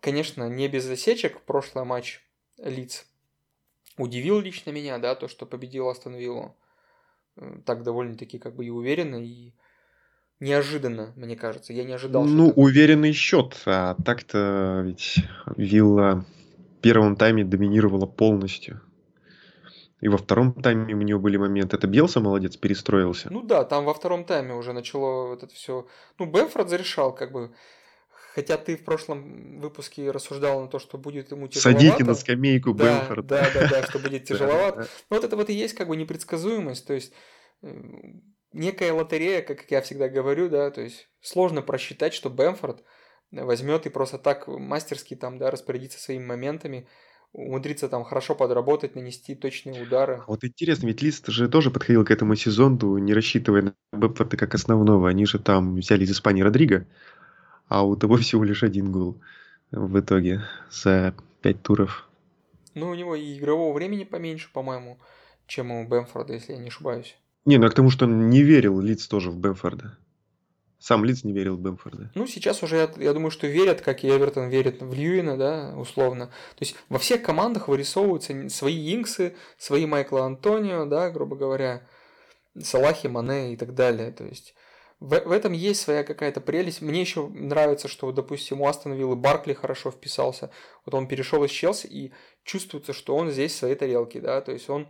конечно, 0.00 0.48
не 0.48 0.68
без 0.68 0.84
засечек. 0.84 1.42
Прошлый 1.42 1.84
матч 1.84 2.26
Лиц 2.56 3.06
удивил 3.98 4.40
лично 4.40 4.70
меня, 4.70 4.96
да, 4.96 5.16
то, 5.16 5.28
что 5.28 5.44
победил 5.44 5.86
Астон 5.90 6.14
Виллу. 6.14 6.56
Э, 7.36 7.60
Так 7.66 7.82
довольно-таки 7.82 8.38
как 8.38 8.56
бы 8.56 8.64
и 8.64 8.70
уверенно, 8.70 9.22
и 9.22 9.52
неожиданно, 10.40 11.12
мне 11.16 11.36
кажется. 11.36 11.72
Я 11.72 11.84
не 11.84 11.92
ожидал, 11.92 12.24
что 12.26 12.32
Ну, 12.34 12.48
так. 12.48 12.58
уверенный 12.58 13.12
счет, 13.12 13.56
а 13.66 13.94
так-то 14.04 14.82
ведь 14.84 15.16
Вилла 15.56 16.24
в 16.78 16.80
первом 16.80 17.16
тайме 17.16 17.44
доминировала 17.44 18.06
полностью. 18.06 18.80
И 20.00 20.08
во 20.08 20.16
втором 20.16 20.54
тайме 20.54 20.94
у 20.94 21.02
него 21.02 21.20
были 21.20 21.36
моменты. 21.36 21.76
Это 21.76 21.86
Белса 21.86 22.20
молодец, 22.20 22.56
перестроился. 22.56 23.28
Ну 23.30 23.42
да, 23.42 23.64
там 23.64 23.84
во 23.84 23.92
втором 23.92 24.24
тайме 24.24 24.54
уже 24.54 24.72
начало 24.72 25.28
вот 25.28 25.42
это 25.42 25.54
все. 25.54 25.86
Ну, 26.18 26.24
Бенфорд 26.24 26.70
зарешал, 26.70 27.14
как 27.14 27.32
бы. 27.32 27.52
Хотя 28.34 28.56
ты 28.56 28.76
в 28.76 28.84
прошлом 28.84 29.60
выпуске 29.60 30.10
рассуждал 30.10 30.62
на 30.62 30.68
то, 30.68 30.78
что 30.78 30.96
будет 30.96 31.32
ему 31.32 31.48
тяжеловато. 31.48 31.84
Садите 31.84 32.04
на 32.04 32.14
скамейку 32.14 32.72
да, 32.72 33.08
да, 33.08 33.50
да, 33.52 33.68
да, 33.68 33.82
что 33.82 33.98
будет 33.98 34.24
тяжеловато. 34.28 34.88
Ну, 35.10 35.16
вот 35.16 35.24
это 35.24 35.36
вот 35.36 35.50
и 35.50 35.52
есть 35.52 35.74
как 35.74 35.88
бы 35.88 35.96
непредсказуемость, 35.96 36.86
то 36.86 36.94
есть 36.94 37.12
некая 38.52 38.92
лотерея, 38.92 39.42
как 39.42 39.70
я 39.70 39.80
всегда 39.80 40.08
говорю, 40.08 40.48
да, 40.48 40.70
то 40.70 40.80
есть 40.80 41.08
сложно 41.20 41.62
просчитать, 41.62 42.14
что 42.14 42.30
Бенфорд 42.30 42.84
возьмет 43.30 43.86
и 43.86 43.90
просто 43.90 44.18
так 44.18 44.48
мастерски 44.48 45.14
там, 45.16 45.38
да, 45.38 45.50
распорядится 45.50 45.98
своими 45.98 46.24
моментами, 46.24 46.88
умудрится 47.32 47.88
там 47.88 48.04
хорошо 48.04 48.34
подработать, 48.34 48.96
нанести 48.96 49.34
точные 49.34 49.82
удары. 49.82 50.16
А 50.16 50.24
Вот 50.26 50.44
интересно, 50.44 50.86
ведь 50.86 51.02
Лист 51.02 51.28
же 51.28 51.48
тоже 51.48 51.70
подходил 51.70 52.04
к 52.04 52.10
этому 52.10 52.34
сезону, 52.34 52.98
не 52.98 53.14
рассчитывая 53.14 53.62
на 53.62 53.74
Бенфорда 53.92 54.36
как 54.36 54.54
основного. 54.54 55.08
Они 55.08 55.26
же 55.26 55.38
там 55.38 55.76
взяли 55.76 56.04
из 56.04 56.10
Испании 56.10 56.42
Родриго, 56.42 56.86
а 57.68 57.84
у 57.84 57.94
того 57.94 58.16
всего 58.16 58.42
лишь 58.42 58.64
один 58.64 58.90
гол 58.90 59.20
в 59.70 60.00
итоге 60.00 60.42
за 60.70 61.14
пять 61.40 61.62
туров. 61.62 62.08
Ну, 62.74 62.90
у 62.90 62.94
него 62.94 63.14
и 63.14 63.38
игрового 63.38 63.72
времени 63.72 64.04
поменьше, 64.04 64.50
по-моему, 64.52 64.98
чем 65.46 65.70
у 65.70 65.86
Бенфорда, 65.86 66.34
если 66.34 66.52
я 66.52 66.58
не 66.58 66.68
ошибаюсь. 66.68 67.16
Не, 67.44 67.58
ну 67.58 67.66
а 67.66 67.70
к 67.70 67.74
тому, 67.74 67.90
что 67.90 68.06
не 68.06 68.42
верил 68.42 68.80
Лиц 68.80 69.06
тоже 69.06 69.30
в 69.30 69.38
Бэмфорда. 69.38 69.96
Сам 70.78 71.04
Лиц 71.04 71.24
не 71.24 71.32
верил 71.32 71.56
в 71.56 71.60
Бэмфорда. 71.60 72.10
Ну, 72.14 72.26
сейчас 72.26 72.62
уже, 72.62 72.76
я, 72.76 72.90
я 72.96 73.12
думаю, 73.12 73.30
что 73.30 73.46
верят, 73.46 73.82
как 73.82 74.02
и 74.02 74.08
Эвертон 74.08 74.48
верит 74.48 74.80
в 74.80 74.94
Льюина, 74.94 75.36
да, 75.36 75.74
условно. 75.76 76.26
То 76.26 76.60
есть 76.60 76.74
во 76.88 76.98
всех 76.98 77.22
командах 77.22 77.68
вырисовываются 77.68 78.48
свои 78.48 78.94
Инксы, 78.94 79.36
свои 79.58 79.84
Майкла 79.84 80.24
Антонио, 80.24 80.86
да, 80.86 81.10
грубо 81.10 81.36
говоря, 81.36 81.86
Салахи, 82.58 83.08
Мане 83.08 83.52
и 83.52 83.56
так 83.56 83.74
далее. 83.74 84.10
То 84.10 84.24
есть 84.24 84.54
в, 85.00 85.18
в 85.20 85.32
этом 85.32 85.52
есть 85.52 85.82
своя 85.82 86.04
какая-то 86.04 86.40
прелесть. 86.40 86.80
Мне 86.80 87.00
еще 87.00 87.28
нравится, 87.28 87.88
что, 87.88 88.10
допустим, 88.12 88.60
у 88.60 88.66
Астон 88.66 88.94
Виллы 88.94 89.16
Баркли 89.16 89.52
хорошо 89.52 89.90
вписался. 89.90 90.50
Вот 90.86 90.94
он 90.94 91.08
перешел 91.08 91.44
из 91.44 91.50
Челси, 91.50 91.86
и 91.88 92.12
чувствуется, 92.44 92.92
что 92.92 93.16
он 93.16 93.30
здесь 93.30 93.52
в 93.52 93.56
своей 93.56 93.74
тарелке, 93.74 94.20
да, 94.20 94.40
то 94.40 94.52
есть 94.52 94.68
он 94.68 94.88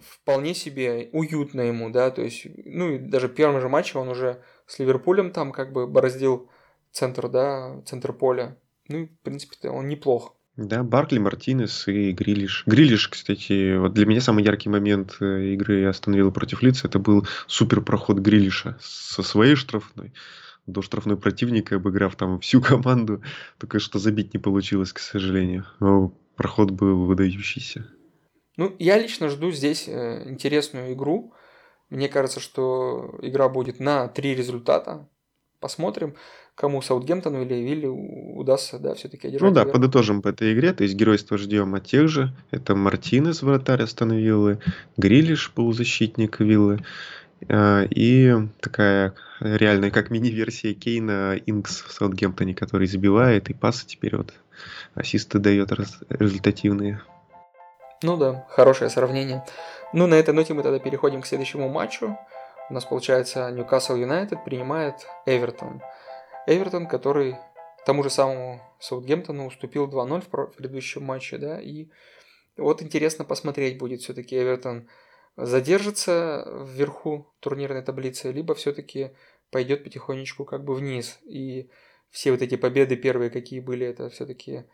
вполне 0.00 0.54
себе 0.54 1.08
уютно 1.12 1.62
ему, 1.62 1.90
да, 1.90 2.10
то 2.10 2.22
есть, 2.22 2.46
ну 2.64 2.92
и 2.92 2.98
даже 2.98 3.28
в 3.28 3.34
первом 3.34 3.60
же 3.60 3.68
матче 3.68 3.98
он 3.98 4.08
уже 4.08 4.42
с 4.66 4.78
Ливерпулем 4.78 5.30
там 5.30 5.52
как 5.52 5.72
бы 5.72 5.86
бороздил 5.86 6.48
центр, 6.92 7.28
да, 7.28 7.80
центр 7.84 8.12
поля. 8.12 8.56
Ну 8.88 9.06
в 9.06 9.22
принципе, 9.22 9.68
он 9.68 9.88
неплох. 9.88 10.36
Да, 10.56 10.84
Баркли, 10.84 11.18
Мартинес 11.18 11.88
и 11.88 12.12
Грилиш. 12.12 12.62
Грилиш, 12.66 13.08
кстати, 13.08 13.76
вот 13.76 13.92
для 13.92 14.06
меня 14.06 14.20
самый 14.20 14.44
яркий 14.44 14.68
момент 14.68 15.16
э, 15.20 15.54
игры 15.54 15.84
Астон 15.84 16.14
Вилла 16.14 16.30
против 16.30 16.62
Лица, 16.62 16.86
это 16.86 17.00
был 17.00 17.26
супер 17.48 17.80
проход 17.80 18.18
Грилиша 18.18 18.78
со 18.80 19.22
своей 19.22 19.56
штрафной 19.56 20.12
до 20.66 20.82
штрафной 20.82 21.16
противника, 21.16 21.76
обыграв 21.76 22.16
там 22.16 22.40
всю 22.40 22.60
команду. 22.60 23.22
Только 23.58 23.78
что 23.78 23.98
забить 23.98 24.32
не 24.32 24.40
получилось, 24.40 24.92
к 24.92 24.98
сожалению. 24.98 25.66
Но 25.80 26.14
проход 26.36 26.70
был 26.70 27.04
выдающийся. 27.04 27.86
Ну, 28.56 28.74
я 28.78 28.98
лично 28.98 29.28
жду 29.28 29.50
здесь 29.50 29.88
э, 29.88 30.28
интересную 30.28 30.92
игру. 30.92 31.32
Мне 31.90 32.08
кажется, 32.08 32.40
что 32.40 33.18
игра 33.22 33.48
будет 33.48 33.80
на 33.80 34.08
три 34.08 34.34
результата. 34.34 35.08
Посмотрим 35.60 36.14
кому 36.54 36.82
Саутгемптону 36.82 37.42
или 37.42 37.54
Вилли 37.54 37.86
удастся, 37.86 38.78
да, 38.78 38.94
все-таки 38.94 39.28
одержать. 39.28 39.48
Ну 39.48 39.54
да, 39.54 39.62
верх. 39.62 39.72
подытожим 39.72 40.22
по 40.22 40.28
этой 40.28 40.54
игре. 40.54 40.72
То 40.72 40.84
есть 40.84 40.94
геройство 40.94 41.36
ждем 41.36 41.74
от 41.74 41.86
тех 41.86 42.08
же. 42.08 42.32
Это 42.50 42.74
Мартинес, 42.74 43.42
вратарь 43.42 43.82
Астон 43.82 44.12
Виллы, 44.12 44.60
Грилиш, 44.96 45.50
полузащитник 45.52 46.40
Виллы. 46.40 46.84
А, 47.48 47.84
и 47.90 48.34
такая 48.60 49.14
реальная, 49.40 49.90
как 49.90 50.10
мини-версия 50.10 50.74
Кейна, 50.74 51.36
Инкс 51.46 51.82
в 51.82 51.92
Саутгемптоне, 51.92 52.54
который 52.54 52.86
забивает 52.86 53.50
и 53.50 53.54
пасы 53.54 53.86
теперь 53.86 54.16
вот 54.16 54.32
ассисты 54.94 55.38
дает 55.38 55.72
результативные. 56.08 57.02
Ну 58.04 58.18
да, 58.18 58.46
хорошее 58.50 58.90
сравнение. 58.90 59.42
Ну, 59.94 60.06
на 60.06 60.16
этой 60.16 60.34
ноте 60.34 60.52
мы 60.52 60.62
тогда 60.62 60.78
переходим 60.78 61.22
к 61.22 61.26
следующему 61.26 61.70
матчу. 61.70 62.18
У 62.68 62.74
нас 62.74 62.84
получается 62.84 63.50
Ньюкасл 63.50 63.96
Юнайтед 63.96 64.44
принимает 64.44 65.06
Эвертон. 65.24 65.80
Эвертон, 66.46 66.86
который 66.86 67.38
тому 67.86 68.02
же 68.02 68.10
самому 68.10 68.60
Саутгемптону 68.78 69.46
уступил 69.46 69.88
2-0 69.88 70.20
в 70.20 70.46
предыдущем 70.48 71.02
матче, 71.02 71.38
да, 71.38 71.58
и 71.58 71.88
вот 72.58 72.82
интересно 72.82 73.24
посмотреть 73.24 73.78
будет 73.78 74.02
все-таки 74.02 74.36
Эвертон 74.36 74.86
задержится 75.38 76.46
вверху 76.62 77.32
турнирной 77.40 77.80
таблицы, 77.80 78.32
либо 78.32 78.54
все-таки 78.54 79.12
пойдет 79.50 79.82
потихонечку 79.82 80.44
как 80.44 80.62
бы 80.62 80.74
вниз. 80.74 81.20
И 81.24 81.70
все 82.10 82.32
вот 82.32 82.42
эти 82.42 82.56
победы 82.56 82.96
первые, 82.96 83.30
какие 83.30 83.60
были, 83.60 83.86
это 83.86 84.10
все-таки 84.10 84.66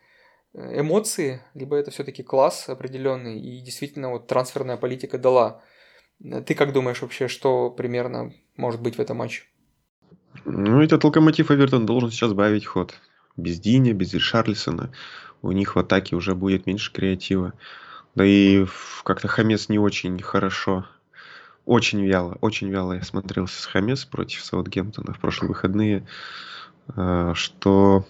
эмоции, 0.53 1.41
либо 1.53 1.75
это 1.75 1.91
все-таки 1.91 2.23
класс 2.23 2.67
определенный, 2.69 3.39
и 3.39 3.61
действительно 3.61 4.09
вот 4.09 4.27
трансферная 4.27 4.77
политика 4.77 5.17
дала. 5.17 5.61
Ты 6.45 6.53
как 6.53 6.73
думаешь 6.73 7.01
вообще, 7.01 7.27
что 7.27 7.69
примерно 7.69 8.33
может 8.55 8.81
быть 8.81 8.97
в 8.97 9.01
этом 9.01 9.17
матче? 9.17 9.43
Ну, 10.45 10.81
этот 10.81 11.03
локомотив 11.03 11.51
Эвертон 11.51 11.85
должен 11.85 12.11
сейчас 12.11 12.33
бавить 12.33 12.65
ход. 12.65 12.93
Без 13.37 13.59
Диня, 13.59 13.93
без 13.93 14.13
Ришарлисона. 14.13 14.91
У 15.41 15.51
них 15.51 15.75
в 15.75 15.79
атаке 15.79 16.15
уже 16.15 16.35
будет 16.35 16.65
меньше 16.65 16.91
креатива. 16.91 17.53
Да 18.13 18.25
и 18.25 18.65
как-то 19.03 19.27
Хамес 19.27 19.69
не 19.69 19.79
очень 19.79 20.21
хорошо. 20.21 20.85
Очень 21.65 22.03
вяло, 22.05 22.37
очень 22.41 22.69
вяло 22.69 22.93
я 22.93 23.03
смотрелся 23.03 23.61
с 23.61 23.65
Хамес 23.65 24.05
против 24.05 24.43
Саутгемптона 24.43 25.13
в 25.13 25.19
прошлые 25.19 25.49
выходные. 25.49 26.07
А, 26.95 27.33
что 27.33 28.05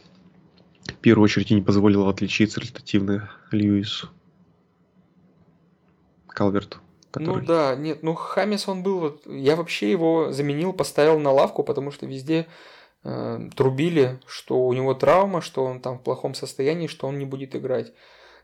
первую 1.02 1.26
очередь 1.26 1.52
и 1.52 1.56
не 1.56 1.62
позволило 1.62 2.10
отличиться 2.10 2.60
результативно 2.60 3.32
Льюису. 3.52 4.10
Калверту. 6.28 6.80
Ну 6.80 7.12
который... 7.12 7.42
Ну 7.42 7.46
да, 7.46 7.76
нет, 7.76 8.04
ну 8.04 8.14
Хамис 8.14 8.68
он 8.68 8.84
был, 8.84 9.00
вот, 9.00 9.26
я 9.26 9.56
вообще 9.56 9.92
его 9.92 10.32
заменил, 10.32 10.72
поставил 10.72 11.20
на 11.20 11.32
лавку, 11.32 11.64
потому 11.64 11.92
что 11.92 12.06
везде 12.06 12.48
э, 13.04 13.50
трубили, 13.56 14.20
что 14.26 14.66
у 14.66 14.72
него 14.74 14.94
травма, 14.94 15.42
что 15.42 15.66
он 15.66 15.82
там 15.82 16.00
в 16.00 16.04
плохом 16.04 16.34
состоянии, 16.34 16.88
что 16.88 17.08
он 17.08 17.20
не 17.20 17.26
будет 17.26 17.56
играть. 17.56 17.92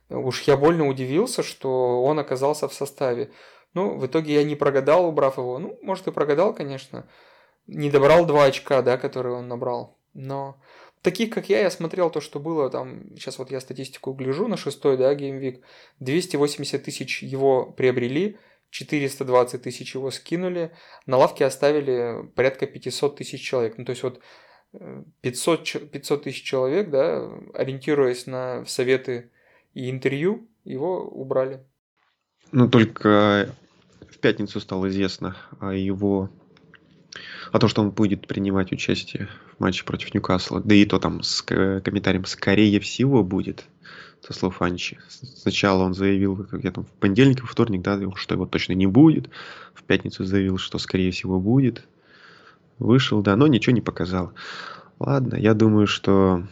Уж 0.09 0.43
я 0.43 0.57
больно 0.57 0.87
удивился, 0.87 1.43
что 1.43 2.03
он 2.03 2.19
оказался 2.19 2.67
в 2.67 2.73
составе. 2.73 3.31
Ну, 3.73 3.97
в 3.97 4.05
итоге 4.05 4.35
я 4.35 4.43
не 4.43 4.55
прогадал, 4.55 5.05
убрав 5.05 5.37
его. 5.37 5.59
Ну, 5.59 5.77
может, 5.81 6.07
и 6.07 6.11
прогадал, 6.11 6.53
конечно. 6.53 7.07
Не 7.67 7.89
добрал 7.89 8.25
два 8.25 8.45
очка, 8.45 8.81
да, 8.81 8.97
которые 8.97 9.35
он 9.35 9.47
набрал. 9.47 9.97
Но 10.13 10.61
таких, 11.07 11.29
как 11.29 11.47
я, 11.47 11.61
я 11.61 11.71
смотрел 11.71 12.09
то, 12.09 12.19
что 12.19 12.37
было 12.37 12.69
там, 12.69 13.15
сейчас 13.15 13.39
вот 13.39 13.49
я 13.49 13.61
статистику 13.61 14.11
гляжу 14.11 14.49
на 14.49 14.57
шестой, 14.57 14.97
да, 14.97 15.15
геймвик, 15.15 15.61
280 16.01 16.83
тысяч 16.83 17.23
его 17.23 17.65
приобрели, 17.65 18.37
420 18.71 19.61
тысяч 19.61 19.95
его 19.95 20.11
скинули, 20.11 20.73
на 21.05 21.15
лавке 21.15 21.45
оставили 21.45 22.27
порядка 22.35 22.67
500 22.67 23.15
тысяч 23.15 23.41
человек. 23.41 23.77
Ну, 23.77 23.85
то 23.85 23.91
есть 23.91 24.03
вот 24.03 24.19
500, 25.21 25.75
э, 25.75 25.79
500 25.79 26.23
тысяч 26.23 26.43
человек, 26.43 26.89
да, 26.89 27.31
ориентируясь 27.53 28.27
на 28.27 28.65
советы 28.65 29.31
и 29.73 29.89
интервью, 29.89 30.45
его 30.65 31.07
убрали. 31.07 31.63
Ну, 32.51 32.67
только 32.69 33.55
в 34.09 34.17
пятницу 34.19 34.59
стало 34.59 34.89
известно 34.89 35.37
о 35.61 35.71
его 35.73 36.29
о 37.51 37.59
том, 37.59 37.69
что 37.69 37.81
он 37.81 37.91
будет 37.91 38.27
принимать 38.27 38.71
участие 38.71 39.27
в 39.55 39.59
матче 39.59 39.83
против 39.83 40.13
Ньюкасла. 40.13 40.61
Да 40.61 40.75
и 40.75 40.85
то 40.85 40.99
там 40.99 41.23
с 41.23 41.41
комментарием 41.41 42.25
«скорее 42.25 42.79
всего 42.79 43.23
будет» 43.23 43.65
со 44.25 44.33
слов 44.33 44.61
Анчи. 44.61 44.97
Сначала 45.07 45.83
он 45.83 45.93
заявил 45.93 46.35
где-то 46.51 46.83
в 46.83 46.87
понедельник, 46.99 47.41
во 47.41 47.47
вторник, 47.47 47.81
да, 47.81 47.99
что 48.15 48.35
его 48.35 48.45
точно 48.45 48.73
не 48.73 48.87
будет. 48.87 49.29
В 49.73 49.83
пятницу 49.83 50.25
заявил, 50.25 50.57
что 50.57 50.79
скорее 50.79 51.11
всего 51.11 51.39
будет. 51.39 51.83
Вышел, 52.79 53.21
да, 53.21 53.35
но 53.35 53.47
ничего 53.47 53.73
не 53.73 53.81
показал. 53.81 54.33
Ладно, 54.99 55.35
я 55.35 55.53
думаю, 55.53 55.87
что 55.87 56.43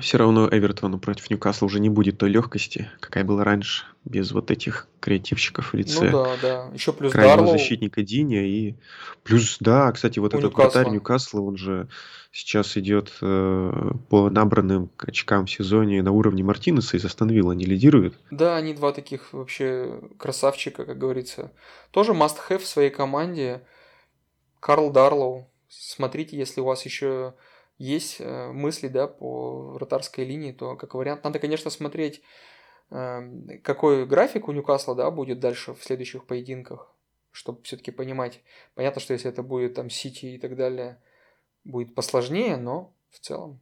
все 0.00 0.18
равно 0.18 0.48
Эвертону 0.50 0.98
против 0.98 1.30
Ньюкасла 1.30 1.66
уже 1.66 1.80
не 1.80 1.88
будет 1.88 2.18
той 2.18 2.30
легкости, 2.30 2.90
какая 3.00 3.24
была 3.24 3.44
раньше, 3.44 3.84
без 4.04 4.32
вот 4.32 4.50
этих 4.50 4.88
креативщиков 5.00 5.72
в 5.72 5.76
лице. 5.76 6.10
Ну 6.10 6.24
да, 6.24 6.36
да. 6.42 6.70
Еще 6.72 6.92
плюс 6.92 7.12
крайнего 7.12 7.36
Дарлоу. 7.38 7.52
защитника 7.52 8.02
Диня 8.02 8.46
и 8.46 8.74
плюс, 9.22 9.56
да, 9.60 9.90
кстати, 9.92 10.18
вот 10.18 10.34
У 10.34 10.38
этот 10.38 10.50
Ньюкасла. 10.52 10.70
вратарь 10.70 10.92
Ньюкасла, 10.92 11.40
он 11.40 11.56
же 11.56 11.88
сейчас 12.32 12.76
идет 12.76 13.12
э, 13.20 13.90
по 14.08 14.30
набранным 14.30 14.90
очкам 14.98 15.46
в 15.46 15.50
сезоне 15.50 16.02
на 16.02 16.12
уровне 16.12 16.44
Мартинеса 16.44 16.96
из 16.96 17.04
Остановила, 17.04 17.52
не 17.52 17.64
лидирует. 17.64 18.14
Да, 18.30 18.56
они 18.56 18.74
два 18.74 18.92
таких 18.92 19.32
вообще 19.32 20.00
красавчика, 20.18 20.84
как 20.84 20.98
говорится. 20.98 21.50
Тоже 21.90 22.12
must-have 22.12 22.58
в 22.58 22.66
своей 22.66 22.90
команде. 22.90 23.62
Карл 24.60 24.90
Дарлоу. 24.90 25.50
Смотрите, 25.68 26.36
если 26.36 26.60
у 26.60 26.64
вас 26.64 26.84
еще 26.84 27.34
есть 27.80 28.20
э, 28.20 28.52
мысли 28.52 28.88
да, 28.88 29.08
по 29.08 29.72
вратарской 29.72 30.26
линии, 30.26 30.52
то 30.52 30.76
как 30.76 30.92
вариант 30.92 31.24
надо, 31.24 31.38
конечно, 31.38 31.70
смотреть, 31.70 32.20
эм, 32.90 33.48
какой 33.62 34.04
график 34.04 34.48
у 34.48 34.52
Ньюкасла 34.52 34.94
да, 34.94 35.10
будет 35.10 35.40
дальше 35.40 35.72
в 35.72 35.82
следующих 35.82 36.26
поединках, 36.26 36.94
чтобы 37.32 37.62
все-таки 37.62 37.90
понимать. 37.90 38.42
Понятно, 38.74 39.00
что 39.00 39.14
если 39.14 39.30
это 39.30 39.42
будет 39.42 39.74
там 39.74 39.88
Сити 39.88 40.26
и 40.26 40.38
так 40.38 40.56
далее, 40.56 41.00
будет 41.64 41.94
посложнее, 41.94 42.58
но 42.58 42.92
в 43.08 43.18
целом 43.18 43.60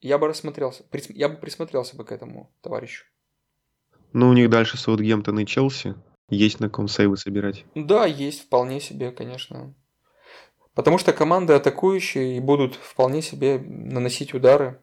я 0.00 0.18
бы 0.18 0.28
рассмотрелся, 0.28 0.84
я 1.08 1.28
бы 1.28 1.36
присмотрелся 1.36 1.96
бы 1.96 2.04
к 2.04 2.12
этому 2.12 2.52
товарищу. 2.60 3.06
Ну, 4.12 4.28
у 4.28 4.34
них 4.34 4.48
дальше 4.50 4.78
Саутгемптон 4.78 5.40
и 5.40 5.46
Челси. 5.46 5.96
Есть 6.28 6.60
на 6.60 6.70
ком 6.70 6.86
сейвы 6.86 7.16
собирать. 7.16 7.64
Да, 7.74 8.06
есть 8.06 8.42
вполне 8.42 8.80
себе, 8.80 9.10
конечно. 9.10 9.74
Потому 10.76 10.98
что 10.98 11.14
команды 11.14 11.54
атакующие 11.54 12.36
и 12.36 12.40
будут 12.40 12.74
вполне 12.74 13.22
себе 13.22 13.58
наносить 13.58 14.34
удары. 14.34 14.78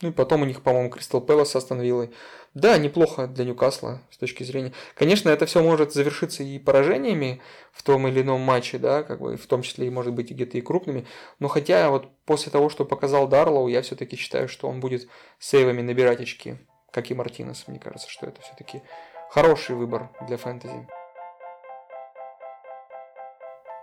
Ну 0.00 0.10
и 0.10 0.12
потом 0.12 0.42
у 0.42 0.44
них, 0.44 0.62
по-моему, 0.62 0.88
Кристал 0.88 1.20
Пэлас 1.20 1.56
остановил. 1.56 2.08
Да, 2.54 2.78
неплохо 2.78 3.26
для 3.26 3.44
Ньюкасла 3.44 4.00
с 4.12 4.16
точки 4.16 4.44
зрения. 4.44 4.72
Конечно, 4.94 5.30
это 5.30 5.46
все 5.46 5.64
может 5.64 5.92
завершиться 5.92 6.44
и 6.44 6.60
поражениями 6.60 7.42
в 7.72 7.82
том 7.82 8.06
или 8.06 8.22
ином 8.22 8.40
матче, 8.40 8.78
да, 8.78 9.02
как 9.02 9.20
бы 9.20 9.36
в 9.36 9.46
том 9.48 9.62
числе 9.62 9.88
и 9.88 9.90
может 9.90 10.14
быть 10.14 10.30
где-то 10.30 10.56
и 10.56 10.60
крупными. 10.60 11.04
Но 11.40 11.48
хотя 11.48 11.90
вот 11.90 12.08
после 12.24 12.52
того, 12.52 12.68
что 12.68 12.84
показал 12.84 13.26
Дарлоу, 13.26 13.66
я 13.66 13.82
все-таки 13.82 14.14
считаю, 14.14 14.48
что 14.48 14.68
он 14.68 14.78
будет 14.78 15.08
сейвами 15.40 15.82
набирать 15.82 16.20
очки, 16.20 16.54
как 16.92 17.10
и 17.10 17.14
Мартинес. 17.14 17.64
Мне 17.66 17.80
кажется, 17.80 18.08
что 18.08 18.26
это 18.26 18.40
все-таки 18.42 18.82
хороший 19.28 19.74
выбор 19.74 20.10
для 20.28 20.36
фэнтези. 20.36 20.86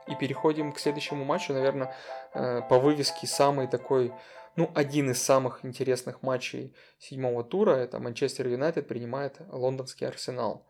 И 0.08 0.16
переходим 0.16 0.72
к 0.72 0.80
следующему 0.80 1.26
матчу, 1.26 1.54
наверное, 1.54 1.96
э, 2.34 2.62
по 2.70 2.80
вывеске 2.80 3.28
самый 3.28 3.68
такой, 3.68 4.14
ну, 4.56 4.72
один 4.76 5.10
из 5.10 5.22
самых 5.22 5.66
интересных 5.66 6.22
матчей 6.22 6.76
седьмого 7.00 7.44
тура. 7.44 7.72
Это 7.72 8.00
Манчестер 8.00 8.48
Юнайтед 8.48 8.88
принимает 8.88 9.38
лондонский 9.50 10.08
Арсенал. 10.08 10.68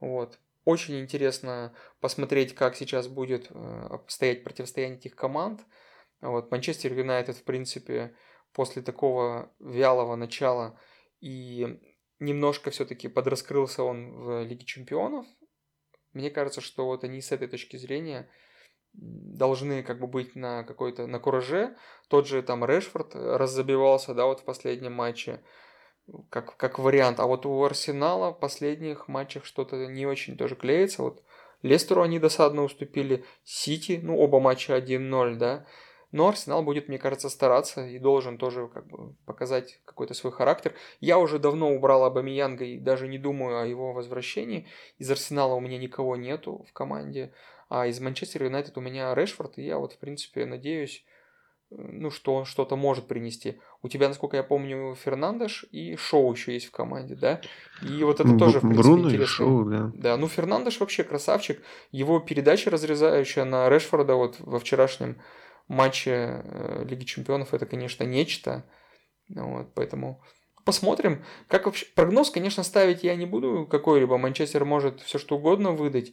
Вот. 0.00 0.38
Очень 0.64 1.00
интересно 1.00 1.72
посмотреть, 2.00 2.54
как 2.54 2.76
сейчас 2.76 3.08
будет 3.08 3.46
э, 3.50 3.98
стоять 4.08 4.44
противостояние 4.44 4.98
этих 4.98 5.14
команд. 5.14 5.60
Вот. 6.20 6.50
Манчестер 6.50 6.92
Юнайтед, 6.92 7.36
в 7.36 7.44
принципе, 7.44 8.14
после 8.52 8.82
такого 8.82 9.52
вялого 9.60 10.16
начала 10.16 10.78
и 11.20 11.80
немножко 12.18 12.70
все-таки 12.70 13.08
подраскрылся 13.08 13.82
он 13.82 14.12
в 14.12 14.44
Лиге 14.44 14.64
Чемпионов. 14.64 15.26
Мне 16.12 16.30
кажется, 16.30 16.60
что 16.60 16.86
вот 16.86 17.04
они 17.04 17.20
с 17.20 17.32
этой 17.32 17.48
точки 17.48 17.76
зрения 17.76 18.28
должны 18.94 19.82
как 19.82 19.98
бы 20.00 20.06
быть 20.06 20.36
на 20.36 20.64
какой-то 20.64 21.06
на 21.06 21.18
кураже. 21.18 21.76
Тот 22.08 22.26
же 22.26 22.42
там 22.42 22.64
Решфорд 22.64 23.14
раззабивался, 23.14 24.14
да, 24.14 24.26
вот 24.26 24.40
в 24.40 24.44
последнем 24.44 24.92
матче 24.92 25.40
как, 26.30 26.56
как 26.56 26.78
вариант. 26.78 27.20
А 27.20 27.26
вот 27.26 27.46
у 27.46 27.62
Арсенала 27.64 28.32
в 28.32 28.38
последних 28.38 29.08
матчах 29.08 29.44
что-то 29.44 29.86
не 29.86 30.06
очень 30.06 30.36
тоже 30.36 30.56
клеится. 30.56 31.02
Вот 31.02 31.22
Лестеру 31.62 32.02
они 32.02 32.18
досадно 32.18 32.64
уступили, 32.64 33.24
Сити, 33.44 34.00
ну 34.02 34.18
оба 34.18 34.40
матча 34.40 34.76
1-0, 34.76 35.36
да. 35.36 35.66
Но 36.10 36.28
Арсенал 36.28 36.62
будет, 36.62 36.88
мне 36.88 36.98
кажется, 36.98 37.30
стараться 37.30 37.86
и 37.86 37.98
должен 37.98 38.36
тоже 38.36 38.68
как 38.68 38.86
бы 38.86 39.14
показать 39.24 39.80
какой-то 39.86 40.12
свой 40.12 40.32
характер. 40.32 40.74
Я 41.00 41.18
уже 41.18 41.38
давно 41.38 41.72
убрал 41.72 42.04
Абамиянга 42.04 42.66
и 42.66 42.78
даже 42.78 43.08
не 43.08 43.18
думаю 43.18 43.62
о 43.62 43.66
его 43.66 43.94
возвращении. 43.94 44.66
Из 44.98 45.10
Арсенала 45.10 45.54
у 45.54 45.60
меня 45.60 45.78
никого 45.78 46.16
нету 46.16 46.66
в 46.68 46.72
команде. 46.74 47.32
А 47.74 47.86
из 47.86 48.00
Манчестер 48.00 48.44
Юнайтед 48.44 48.76
у 48.76 48.82
меня 48.82 49.14
Решфорд, 49.14 49.56
и 49.56 49.62
я 49.62 49.78
вот, 49.78 49.94
в 49.94 49.98
принципе, 49.98 50.44
надеюсь, 50.44 51.06
э, 51.70 51.76
ну, 51.78 52.10
что 52.10 52.34
он 52.34 52.44
что-то 52.44 52.76
может 52.76 53.08
принести. 53.08 53.60
У 53.80 53.88
тебя, 53.88 54.08
насколько 54.08 54.36
я 54.36 54.42
помню, 54.42 54.94
Фернандеш 54.94 55.64
и 55.72 55.96
Шоу 55.96 56.32
еще 56.32 56.52
есть 56.52 56.66
в 56.66 56.70
команде, 56.70 57.14
да? 57.14 57.40
И 57.80 58.04
вот 58.04 58.20
это 58.20 58.36
тоже, 58.36 58.58
в 58.58 58.60
принципе, 58.60 58.82
Бруно 58.82 59.08
интересно. 59.08 59.22
И 59.22 59.26
Шоу, 59.26 59.64
да. 59.64 59.90
Да, 59.94 60.16
ну 60.18 60.28
Фернандеш 60.28 60.80
вообще 60.80 61.02
красавчик. 61.02 61.62
Его 61.92 62.20
передача 62.20 62.68
разрезающая 62.68 63.46
на 63.46 63.70
Решфорда 63.70 64.16
вот 64.16 64.36
во 64.40 64.58
вчерашнем 64.58 65.22
матче 65.66 66.42
э, 66.44 66.84
Лиги 66.86 67.04
Чемпионов, 67.04 67.54
это, 67.54 67.64
конечно, 67.64 68.04
нечто. 68.04 68.66
Вот, 69.30 69.72
поэтому 69.72 70.22
посмотрим. 70.66 71.24
Как 71.48 71.64
вообще... 71.64 71.86
Прогноз, 71.94 72.28
конечно, 72.28 72.64
ставить 72.64 73.02
я 73.02 73.16
не 73.16 73.24
буду 73.24 73.66
какой-либо. 73.66 74.18
Манчестер 74.18 74.66
может 74.66 75.00
все 75.00 75.18
что 75.18 75.36
угодно 75.36 75.70
выдать. 75.70 76.12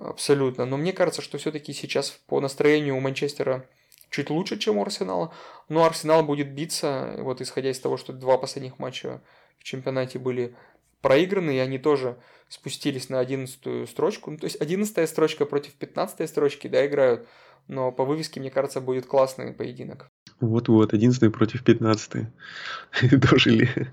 Абсолютно. 0.00 0.64
Но 0.64 0.78
мне 0.78 0.94
кажется, 0.94 1.20
что 1.20 1.36
все-таки 1.36 1.74
сейчас 1.74 2.18
по 2.26 2.40
настроению 2.40 2.96
у 2.96 3.00
Манчестера 3.00 3.66
чуть 4.08 4.30
лучше, 4.30 4.58
чем 4.58 4.78
у 4.78 4.82
Арсенала. 4.82 5.32
Но 5.68 5.84
Арсенал 5.84 6.24
будет 6.24 6.52
биться, 6.52 7.16
вот 7.18 7.42
исходя 7.42 7.70
из 7.70 7.78
того, 7.78 7.98
что 7.98 8.14
два 8.14 8.38
последних 8.38 8.78
матча 8.78 9.20
в 9.58 9.64
чемпионате 9.64 10.18
были 10.18 10.56
проиграны, 11.02 11.56
и 11.56 11.58
они 11.58 11.78
тоже 11.78 12.16
спустились 12.48 13.10
на 13.10 13.20
одиннадцатую 13.20 13.86
строчку. 13.86 14.30
Ну, 14.30 14.38
то 14.38 14.44
есть 14.44 14.60
одиннадцатая 14.60 15.06
строчка 15.06 15.44
против 15.44 15.74
пятнадцатой 15.74 16.28
строчки, 16.28 16.66
да, 16.66 16.86
играют. 16.86 17.28
Но 17.68 17.92
по 17.92 18.04
вывеске, 18.04 18.40
мне 18.40 18.50
кажется, 18.50 18.80
будет 18.80 19.04
классный 19.04 19.52
поединок. 19.52 20.08
Вот-вот, 20.40 20.94
одиннадцатый 20.94 21.30
против 21.30 21.62
пятнадцатой. 21.62 22.28
Дожили. 23.02 23.92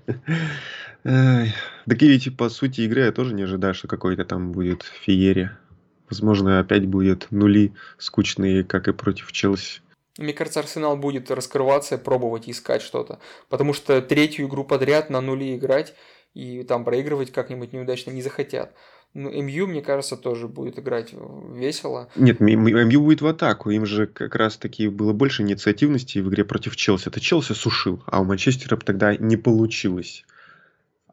Так 1.02 2.02
и 2.02 2.08
ведь, 2.08 2.34
по 2.36 2.48
сути 2.48 2.80
игры 2.80 3.02
я 3.02 3.12
тоже 3.12 3.34
не 3.34 3.42
ожидаю, 3.42 3.74
что 3.74 3.88
какой-то 3.88 4.24
там 4.24 4.52
будет 4.52 4.82
феерия. 4.82 5.58
Возможно, 6.10 6.60
опять 6.60 6.86
будет 6.86 7.26
нули 7.30 7.72
скучные, 7.98 8.64
как 8.64 8.88
и 8.88 8.92
против 8.92 9.32
Челси. 9.32 9.80
Мне 10.18 10.32
кажется, 10.32 10.60
Арсенал 10.60 10.96
будет 10.96 11.30
раскрываться, 11.30 11.96
пробовать 11.96 12.48
искать 12.48 12.82
что-то. 12.82 13.20
Потому 13.48 13.72
что 13.72 14.02
третью 14.02 14.46
игру 14.48 14.64
подряд 14.64 15.10
на 15.10 15.20
нули 15.20 15.56
играть 15.56 15.94
и 16.34 16.64
там 16.64 16.84
проигрывать 16.84 17.32
как-нибудь 17.32 17.72
неудачно 17.72 18.10
не 18.10 18.22
захотят. 18.22 18.74
Ну, 19.14 19.30
МЮ, 19.30 19.66
мне 19.66 19.80
кажется, 19.80 20.16
тоже 20.16 20.48
будет 20.48 20.78
играть 20.78 21.14
весело. 21.54 22.08
Нет, 22.14 22.40
МЮ 22.40 23.00
будет 23.00 23.22
в 23.22 23.26
атаку. 23.26 23.70
Им 23.70 23.86
же 23.86 24.06
как 24.06 24.34
раз-таки 24.34 24.88
было 24.88 25.12
больше 25.12 25.42
инициативности 25.42 26.18
в 26.18 26.28
игре 26.28 26.44
против 26.44 26.76
Челси. 26.76 27.08
Это 27.08 27.20
Челси 27.20 27.52
сушил, 27.52 28.02
а 28.06 28.20
у 28.20 28.24
Манчестера 28.24 28.76
тогда 28.76 29.16
не 29.16 29.36
получилось. 29.36 30.24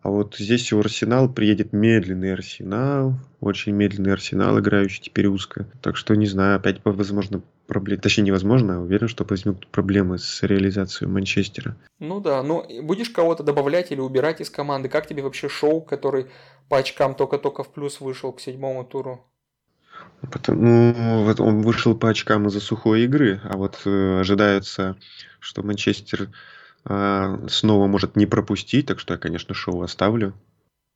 А 0.06 0.10
вот 0.10 0.36
здесь 0.38 0.72
у 0.72 0.80
Арсенал 0.80 1.28
приедет 1.28 1.74
медленный 1.74 2.34
Арсенал, 2.34 3.16
очень 3.42 3.72
медленный 3.72 4.14
Арсенал, 4.14 4.60
играющий 4.60 5.02
теперь 5.02 5.26
узко. 5.26 5.66
Так 5.82 5.98
что, 5.98 6.14
не 6.14 6.28
знаю, 6.28 6.58
опять, 6.58 6.80
возможно, 6.84 7.42
проблемы. 7.66 8.04
Точнее, 8.04 8.26
невозможно, 8.26 8.76
а 8.76 8.82
уверен, 8.82 9.08
что 9.08 9.26
возникнут 9.28 9.66
проблемы 9.66 10.20
с 10.20 10.44
реализацией 10.44 11.10
Манчестера. 11.10 11.76
Ну 11.98 12.20
да, 12.20 12.44
но 12.44 12.68
будешь 12.84 13.10
кого-то 13.10 13.42
добавлять 13.42 13.92
или 13.92 14.00
убирать 14.00 14.42
из 14.42 14.52
команды? 14.52 14.90
Как 14.90 15.08
тебе 15.08 15.24
вообще 15.24 15.50
шоу, 15.50 15.82
который 15.82 16.28
по 16.70 16.78
очкам 16.78 17.16
только-только 17.16 17.64
в 17.64 17.74
плюс 17.74 18.00
вышел 18.00 18.32
к 18.32 18.40
седьмому 18.40 18.86
туру? 18.86 19.26
Потому, 20.32 20.62
ну, 20.62 21.24
вот 21.24 21.40
он 21.40 21.64
вышел 21.64 21.96
по 21.96 22.12
очкам 22.12 22.46
из-за 22.46 22.60
сухой 22.60 23.06
игры, 23.06 23.42
а 23.44 23.58
вот 23.58 23.82
э, 23.86 24.20
ожидается, 24.20 24.98
что 25.40 25.64
Манчестер 25.64 26.30
снова 26.86 27.88
может 27.88 28.16
не 28.16 28.26
пропустить, 28.26 28.86
так 28.86 29.00
что 29.00 29.14
я, 29.14 29.20
конечно, 29.20 29.54
шоу 29.54 29.82
оставлю. 29.82 30.34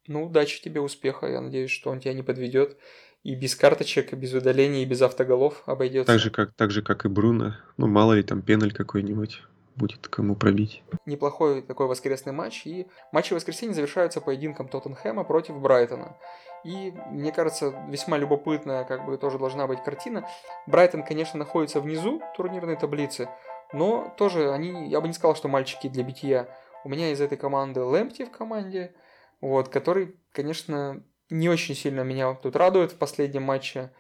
Ну, 0.08 0.26
удачи 0.26 0.62
тебе, 0.62 0.82
успеха. 0.82 1.28
Я 1.28 1.42
надеюсь, 1.42 1.72
что 1.72 1.92
он 1.92 2.00
тебя 2.00 2.14
не 2.14 2.24
подведет. 2.24 2.78
И 3.24 3.36
без 3.36 3.56
карточек, 3.56 4.14
и 4.14 4.16
без 4.16 4.34
удаления, 4.34 4.84
и 4.84 4.86
без 4.86 5.02
автоголов 5.02 5.62
обойдется. 5.66 6.12
Так 6.12 6.20
же, 6.20 6.32
как, 6.32 6.54
так 6.54 6.72
же, 6.72 6.82
как 6.82 7.06
и 7.06 7.10
Бруно. 7.10 7.56
Ну, 7.78 7.88
мало 7.88 8.14
ли 8.14 8.24
там 8.24 8.42
пеналь 8.42 8.72
какой-нибудь 8.72 9.44
будет 9.76 10.08
кому 10.08 10.36
пробить. 10.36 10.84
Неплохой 11.06 11.62
такой 11.62 11.88
воскресный 11.88 12.34
матч. 12.34 12.66
И 12.66 12.88
матчи 13.12 13.34
воскресенья 13.34 13.74
завершаются 13.74 14.22
поединком 14.22 14.68
Тоттенхэма 14.68 15.24
против 15.24 15.60
Брайтона. 15.60 16.18
И, 16.64 16.94
мне 17.12 17.32
кажется, 17.32 17.74
весьма 17.90 18.18
любопытная 18.18 18.84
как 18.84 19.06
бы 19.06 19.18
тоже 19.18 19.38
должна 19.38 19.68
быть 19.68 19.84
картина. 19.84 20.28
Брайтон, 20.68 21.04
конечно, 21.04 21.40
находится 21.40 21.80
внизу 21.80 22.22
турнирной 22.36 22.76
таблицы, 22.76 23.30
но 23.74 24.14
тоже 24.18 24.52
они, 24.52 24.90
я 24.90 25.02
бы 25.02 25.08
не 25.08 25.14
сказал, 25.14 25.36
что 25.36 25.48
мальчики 25.48 25.88
для 25.88 26.04
битья. 26.04 26.50
У 26.84 26.90
меня 26.90 27.12
из 27.12 27.22
этой 27.22 27.38
команды 27.38 27.82
Лэмпти 27.82 28.26
в 28.26 28.32
команде, 28.32 28.96
вот, 29.42 29.70
который, 29.70 30.16
конечно, 30.32 31.04
не 31.30 31.50
очень 31.50 31.76
сильно 31.76 32.02
меня 32.02 32.34
тут 32.34 32.56
радует 32.56 32.94
в 32.94 32.98
последнем 32.98 33.44
матче. 33.44 33.92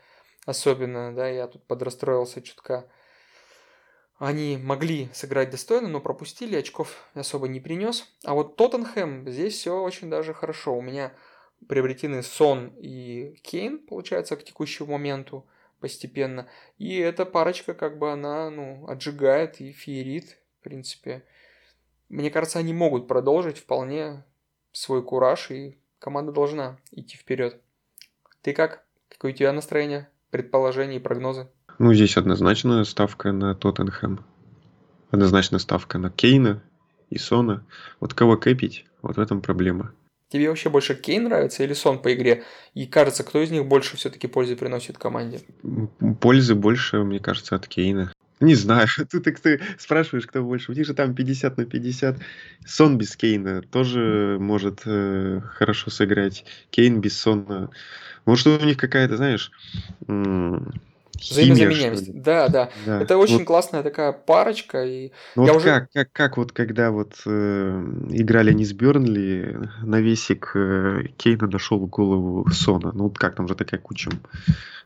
Особенно, 0.45 1.13
да, 1.13 1.27
я 1.27 1.47
тут 1.47 1.65
подрастроился 1.67 2.41
чутка. 2.41 2.89
Они 4.17 4.57
могли 4.57 5.09
сыграть 5.13 5.49
достойно, 5.49 5.87
но 5.87 6.01
пропустили, 6.01 6.55
очков 6.55 7.09
особо 7.13 7.47
не 7.47 7.59
принес. 7.59 8.05
А 8.25 8.33
вот 8.33 8.55
Тоттенхэм, 8.55 9.29
здесь 9.29 9.53
все 9.55 9.79
очень 9.79 10.09
даже 10.09 10.33
хорошо. 10.33 10.75
У 10.75 10.81
меня 10.81 11.13
приобретены 11.67 12.23
Сон 12.23 12.73
и 12.77 13.35
Кейн, 13.43 13.79
получается, 13.79 14.35
к 14.35 14.43
текущему 14.43 14.93
моменту 14.93 15.45
постепенно. 15.79 16.47
И 16.77 16.95
эта 16.97 17.25
парочка, 17.25 17.73
как 17.73 17.97
бы, 17.97 18.11
она, 18.11 18.49
ну, 18.49 18.87
отжигает 18.87 19.61
и 19.61 19.71
феерит, 19.71 20.37
в 20.59 20.63
принципе. 20.63 21.23
Мне 22.09 22.31
кажется, 22.31 22.59
они 22.59 22.73
могут 22.73 23.07
продолжить 23.07 23.57
вполне 23.57 24.23
свой 24.71 25.03
кураж, 25.03 25.51
и 25.51 25.77
команда 25.99 26.31
должна 26.31 26.77
идти 26.91 27.17
вперед. 27.17 27.61
Ты 28.41 28.53
как? 28.53 28.83
Какое 29.09 29.31
у 29.31 29.35
тебя 29.35 29.51
настроение, 29.51 30.09
предположения 30.31 30.97
и 30.97 30.99
прогнозы? 30.99 31.47
Ну, 31.77 31.93
здесь 31.93 32.17
однозначно 32.17 32.83
ставка 32.83 33.31
на 33.31 33.55
Тоттенхэм. 33.55 34.23
Однозначно 35.11 35.59
ставка 35.59 35.97
на 35.97 36.09
Кейна 36.09 36.61
и 37.09 37.17
Сона. 37.17 37.65
Вот 37.99 38.13
кого 38.13 38.37
кэпить, 38.37 38.85
вот 39.01 39.17
в 39.17 39.19
этом 39.19 39.41
проблема. 39.41 39.93
Тебе 40.29 40.49
вообще 40.49 40.69
больше 40.69 40.93
Кейн 40.93 41.23
нравится 41.23 41.63
или 41.63 41.73
Сон 41.73 41.99
по 41.99 42.13
игре? 42.13 42.43
И 42.75 42.85
кажется, 42.85 43.23
кто 43.23 43.41
из 43.41 43.49
них 43.49 43.65
больше 43.65 43.97
все-таки 43.97 44.27
пользы 44.27 44.55
приносит 44.55 44.97
команде? 44.97 45.41
Пользы 46.21 46.53
больше, 46.53 47.03
мне 47.03 47.19
кажется, 47.19 47.55
от 47.55 47.67
Кейна. 47.67 48.13
Не 48.39 48.53
знаю, 48.55 48.87
ты, 49.09 49.19
ты, 49.19 49.31
ты 49.31 49.61
спрашиваешь, 49.77 50.27
кто 50.27 50.43
больше. 50.43 50.71
У 50.71 50.75
них 50.75 50.85
же 50.85 50.93
там 50.93 51.15
50 51.15 51.57
на 51.57 51.65
50. 51.65 52.19
Сон 52.65 52.97
без 52.97 53.15
Кейна 53.15 53.63
тоже 53.63 54.37
может 54.39 54.81
э, 54.85 55.41
хорошо 55.55 55.89
сыграть. 55.89 56.45
Кейн 56.69 57.01
без 57.01 57.19
Сона. 57.19 57.71
Может, 58.25 58.47
у 58.47 58.65
них 58.65 58.77
какая-то, 58.77 59.17
знаешь, 59.17 59.51
Взаимозаменяемость. 61.17 62.21
Да, 62.21 62.47
да, 62.47 62.69
да. 62.85 63.01
Это 63.01 63.17
очень 63.17 63.39
вот. 63.39 63.47
классная 63.47 63.83
такая 63.83 64.11
парочка. 64.11 64.85
И 64.85 65.11
ну 65.35 65.45
я 65.45 65.53
вот 65.53 65.61
уже... 65.61 65.69
как, 65.69 65.91
как, 65.91 66.11
как 66.11 66.37
вот 66.37 66.51
когда 66.51 66.91
вот 66.91 67.13
э, 67.25 67.83
играли 68.09 68.51
они 68.51 68.65
с 68.65 68.73
Бернли, 68.73 69.59
навесик 69.81 70.51
э, 70.55 71.03
Кейна 71.17 71.47
нашел 71.47 71.85
голову 71.87 72.49
Сона. 72.51 72.91
Ну 72.93 73.05
вот 73.05 73.17
как 73.17 73.35
там 73.35 73.47
же 73.47 73.55
такая 73.55 73.79
куча 73.79 74.09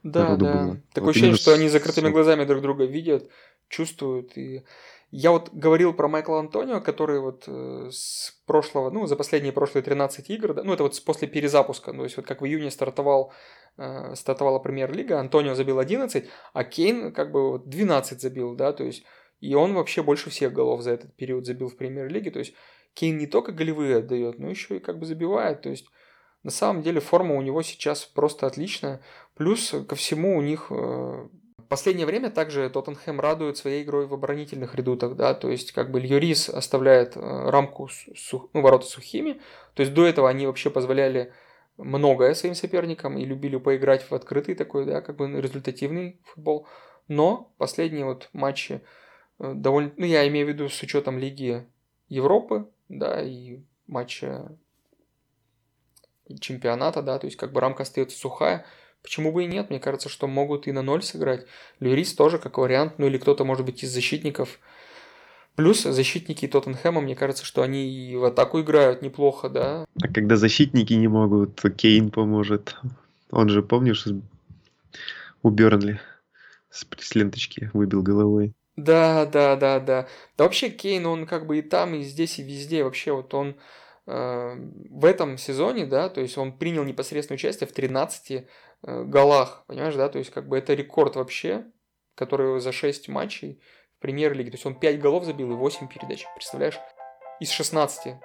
Да, 0.03 0.35
да. 0.35 0.35
Было. 0.35 0.77
Такое 0.93 1.07
вот 1.07 1.09
ощущение, 1.11 1.35
что 1.35 1.53
они 1.53 1.69
закрытыми 1.69 2.09
глазами 2.09 2.45
друг 2.45 2.61
друга 2.61 2.85
видят, 2.85 3.29
чувствуют. 3.69 4.37
И 4.37 4.63
Я 5.11 5.31
вот 5.31 5.49
говорил 5.51 5.93
про 5.93 6.07
Майкла 6.07 6.39
Антонио, 6.39 6.81
который 6.81 7.19
вот 7.19 7.43
э, 7.47 7.89
с 7.91 8.35
прошлого, 8.45 8.89
ну, 8.89 9.05
за 9.05 9.15
последние 9.15 9.53
прошлые 9.53 9.83
13 9.83 10.29
игр, 10.31 10.53
да, 10.53 10.63
ну, 10.63 10.73
это 10.73 10.83
вот 10.83 10.99
после 11.05 11.27
перезапуска, 11.27 11.93
то 11.93 12.03
есть 12.03 12.17
вот 12.17 12.25
как 12.25 12.41
в 12.41 12.45
июне 12.45 12.71
стартовал, 12.71 13.31
э, 13.77 14.15
стартовала 14.15 14.59
премьер-лига, 14.59 15.19
Антонио 15.19 15.55
забил 15.55 15.79
11, 15.79 16.29
а 16.53 16.63
Кейн 16.63 17.13
как 17.13 17.31
бы 17.31 17.51
вот 17.51 17.69
12 17.69 18.21
забил, 18.21 18.55
да, 18.55 18.73
то 18.73 18.83
есть 18.83 19.03
и 19.39 19.55
он 19.55 19.73
вообще 19.73 20.03
больше 20.03 20.29
всех 20.29 20.53
голов 20.53 20.81
за 20.81 20.91
этот 20.91 21.15
период 21.15 21.45
забил 21.45 21.69
в 21.69 21.75
премьер-лиге, 21.75 22.31
то 22.31 22.39
есть 22.39 22.53
Кейн 22.93 23.17
не 23.17 23.27
только 23.27 23.51
голевые 23.51 23.97
отдает, 23.97 24.39
но 24.39 24.49
еще 24.49 24.77
и 24.77 24.79
как 24.79 24.99
бы 24.99 25.05
забивает, 25.05 25.61
то 25.61 25.69
есть 25.69 25.87
на 26.43 26.51
самом 26.51 26.81
деле 26.81 26.99
форма 26.99 27.35
у 27.35 27.41
него 27.41 27.61
сейчас 27.61 28.05
просто 28.05 28.47
отличная. 28.47 29.01
Плюс 29.35 29.73
ко 29.87 29.95
всему 29.95 30.37
у 30.37 30.41
них 30.41 30.67
э, 30.69 31.27
последнее 31.73 32.05
время 32.05 32.29
также 32.29 32.69
Тоттенхэм 32.69 33.19
радует 33.19 33.57
своей 33.57 33.81
игрой 33.81 34.05
в 34.05 34.13
оборонительных 34.13 34.75
редутах, 34.75 35.15
да, 35.15 35.33
то 35.33 35.49
есть 35.49 35.71
как 35.71 35.89
бы 35.89 35.99
Льюрис 35.99 36.47
оставляет 36.47 37.17
э, 37.17 37.19
рамку, 37.19 37.89
сух, 38.15 38.47
ну, 38.53 38.61
ворота 38.61 38.85
сухими, 38.85 39.41
то 39.73 39.81
есть 39.81 39.91
до 39.95 40.05
этого 40.05 40.29
они 40.29 40.45
вообще 40.45 40.69
позволяли 40.69 41.33
многое 41.77 42.33
своим 42.33 42.55
соперникам 42.55 43.17
и 43.17 43.25
любили 43.25 43.57
поиграть 43.57 44.09
в 44.09 44.13
открытый 44.13 44.55
такой, 44.55 44.85
да, 44.85 45.01
как 45.01 45.15
бы 45.15 45.29
результативный 45.41 46.19
футбол, 46.23 46.67
но 47.07 47.53
последние 47.57 48.05
вот 48.05 48.29
матчи 48.33 48.81
э, 49.39 49.53
довольно, 49.53 49.91
ну, 49.97 50.05
я 50.05 50.27
имею 50.27 50.45
в 50.45 50.49
виду 50.49 50.69
с 50.69 50.81
учетом 50.81 51.19
Лиги 51.19 51.67
Европы, 52.07 52.69
да, 52.89 53.21
и 53.21 53.63
матча 53.87 54.57
чемпионата, 56.39 57.01
да, 57.01 57.19
то 57.19 57.25
есть 57.25 57.37
как 57.37 57.51
бы 57.51 57.59
рамка 57.59 57.83
остается 57.83 58.17
сухая. 58.17 58.65
Почему 59.01 59.33
бы 59.33 59.43
и 59.43 59.47
нет? 59.47 59.69
Мне 59.69 59.79
кажется, 59.79 60.07
что 60.07 60.27
могут 60.27 60.65
и 60.67 60.71
на 60.71 60.81
ноль 60.81 61.03
сыграть. 61.03 61.45
Люрис 61.79 62.13
тоже 62.13 62.39
как 62.39 62.57
вариант, 62.57 62.99
ну 62.99 63.07
или 63.07 63.17
кто-то, 63.17 63.43
может 63.43 63.65
быть, 63.65 63.83
из 63.83 63.91
защитников. 63.91 64.59
Плюс 65.55 65.83
защитники 65.83 66.47
Тоттенхэма, 66.47 67.01
мне 67.01 67.15
кажется, 67.15 67.45
что 67.45 67.61
они 67.61 67.87
и 67.87 68.15
в 68.15 68.23
атаку 68.25 68.59
играют 68.61 69.01
неплохо, 69.01 69.49
да. 69.49 69.85
А 70.01 70.07
когда 70.07 70.35
защитники 70.35 70.93
не 70.93 71.07
могут, 71.07 71.55
то 71.55 71.69
Кейн 71.69 72.09
поможет. 72.09 72.75
Он 73.29 73.49
же, 73.49 73.61
помнишь, 73.61 74.07
у 75.43 75.49
Бернли 75.49 75.99
с 76.71 77.15
ленточки 77.15 77.69
выбил 77.73 78.01
головой. 78.01 78.53
Да, 78.75 79.27
да, 79.27 79.55
да, 79.55 79.79
да. 79.79 80.07
Да 80.37 80.43
вообще 80.43 80.69
Кейн, 80.69 81.05
он 81.05 81.27
как 81.27 81.45
бы 81.45 81.59
и 81.59 81.61
там, 81.61 81.93
и 81.93 82.01
здесь, 82.01 82.39
и 82.39 82.43
везде. 82.43 82.83
Вообще 82.83 83.11
вот 83.11 83.31
он 83.35 83.55
э, 84.07 84.55
в 84.89 85.05
этом 85.05 85.37
сезоне, 85.37 85.85
да, 85.85 86.09
то 86.09 86.21
есть 86.21 86.37
он 86.37 86.57
принял 86.57 86.83
непосредственное 86.83 87.37
участие 87.37 87.67
в 87.67 87.73
13 87.73 88.31
э, 88.31 89.03
голах, 89.03 89.63
понимаешь, 89.67 89.95
да, 89.95 90.09
то 90.09 90.17
есть 90.17 90.31
как 90.31 90.47
бы 90.47 90.57
это 90.57 90.73
рекорд 90.73 91.15
вообще, 91.15 91.65
который 92.15 92.59
за 92.59 92.71
6 92.71 93.09
матчей 93.09 93.61
премьер-лиге. 94.03 94.51
То 94.51 94.55
есть 94.55 94.65
он 94.65 94.75
5 94.75 94.99
голов 94.99 95.23
забил 95.23 95.51
и 95.51 95.55
8 95.55 95.87
передач, 95.87 96.25
представляешь? 96.35 96.77
Из 97.39 97.49
16. 97.49 98.15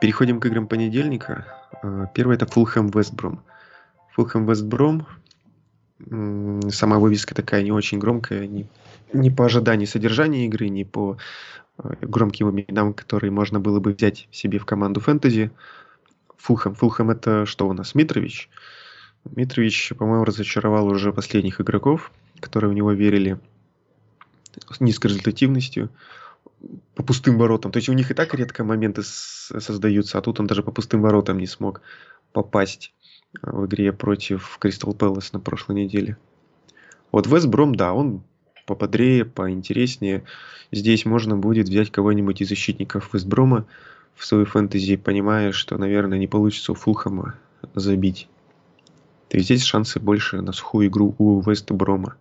Переходим 0.00 0.40
к 0.40 0.46
играм 0.46 0.66
понедельника. 0.66 1.46
Э, 1.82 2.06
первый 2.12 2.36
это 2.36 2.44
Фулхэм 2.46 2.88
Вестбром. 2.88 3.42
Фулхэм 4.10 4.44
Вестбром 4.46 5.06
сама 6.70 6.98
вывеска 6.98 7.32
такая 7.32 7.62
не 7.62 7.70
очень 7.70 8.00
громкая, 8.00 8.48
не, 8.48 8.66
не 9.12 9.30
по 9.30 9.44
ожиданию 9.44 9.86
содержания 9.86 10.46
игры, 10.46 10.68
не 10.68 10.84
по 10.84 11.16
э, 11.78 11.94
громким 12.00 12.50
именам, 12.50 12.92
которые 12.94 13.30
можно 13.30 13.60
было 13.60 13.78
бы 13.78 13.92
взять 13.92 14.26
себе 14.32 14.58
в 14.58 14.66
команду 14.66 14.98
фэнтези. 15.00 15.52
Фулхэм. 16.38 16.74
Фулхэм 16.74 17.10
это 17.10 17.46
что 17.46 17.68
у 17.68 17.72
нас? 17.72 17.94
Митрович. 17.94 18.50
Митрович, 19.24 19.92
по-моему, 19.96 20.24
разочаровал 20.24 20.88
уже 20.88 21.12
последних 21.12 21.60
игроков, 21.60 22.10
которые 22.40 22.72
в 22.72 22.74
него 22.74 22.90
верили 22.90 23.38
с 24.70 24.80
низкой 24.80 25.08
результативностью, 25.08 25.90
по 26.94 27.02
пустым 27.02 27.38
воротам. 27.38 27.72
То 27.72 27.78
есть 27.78 27.88
у 27.88 27.92
них 27.92 28.10
и 28.10 28.14
так 28.14 28.34
редко 28.34 28.64
моменты 28.64 29.02
создаются, 29.02 30.18
а 30.18 30.22
тут 30.22 30.40
он 30.40 30.46
даже 30.46 30.62
по 30.62 30.70
пустым 30.70 31.02
воротам 31.02 31.38
не 31.38 31.46
смог 31.46 31.80
попасть 32.32 32.92
в 33.40 33.66
игре 33.66 33.92
против 33.92 34.58
Кристал 34.58 34.94
Пэлас 34.94 35.32
на 35.32 35.40
прошлой 35.40 35.84
неделе. 35.84 36.16
Вот 37.10 37.26
Вест 37.26 37.46
Бром, 37.46 37.74
да, 37.74 37.92
он 37.92 38.22
поподрее, 38.66 39.24
поинтереснее. 39.24 40.24
Здесь 40.70 41.04
можно 41.04 41.36
будет 41.36 41.68
взять 41.68 41.90
кого-нибудь 41.90 42.40
из 42.40 42.48
защитников 42.48 43.12
Вестброма 43.12 43.66
в 44.14 44.24
свою 44.24 44.46
фэнтези, 44.46 44.96
понимая, 44.96 45.52
что, 45.52 45.76
наверное, 45.78 46.18
не 46.18 46.26
получится 46.26 46.72
у 46.72 46.74
Фулхэма 46.74 47.34
забить. 47.74 48.28
То 49.28 49.38
есть 49.38 49.46
здесь 49.46 49.64
шансы 49.64 49.98
больше 49.98 50.42
на 50.42 50.52
сухую 50.52 50.88
игру 50.88 51.14
у 51.18 51.40
Вестброма. 51.40 52.16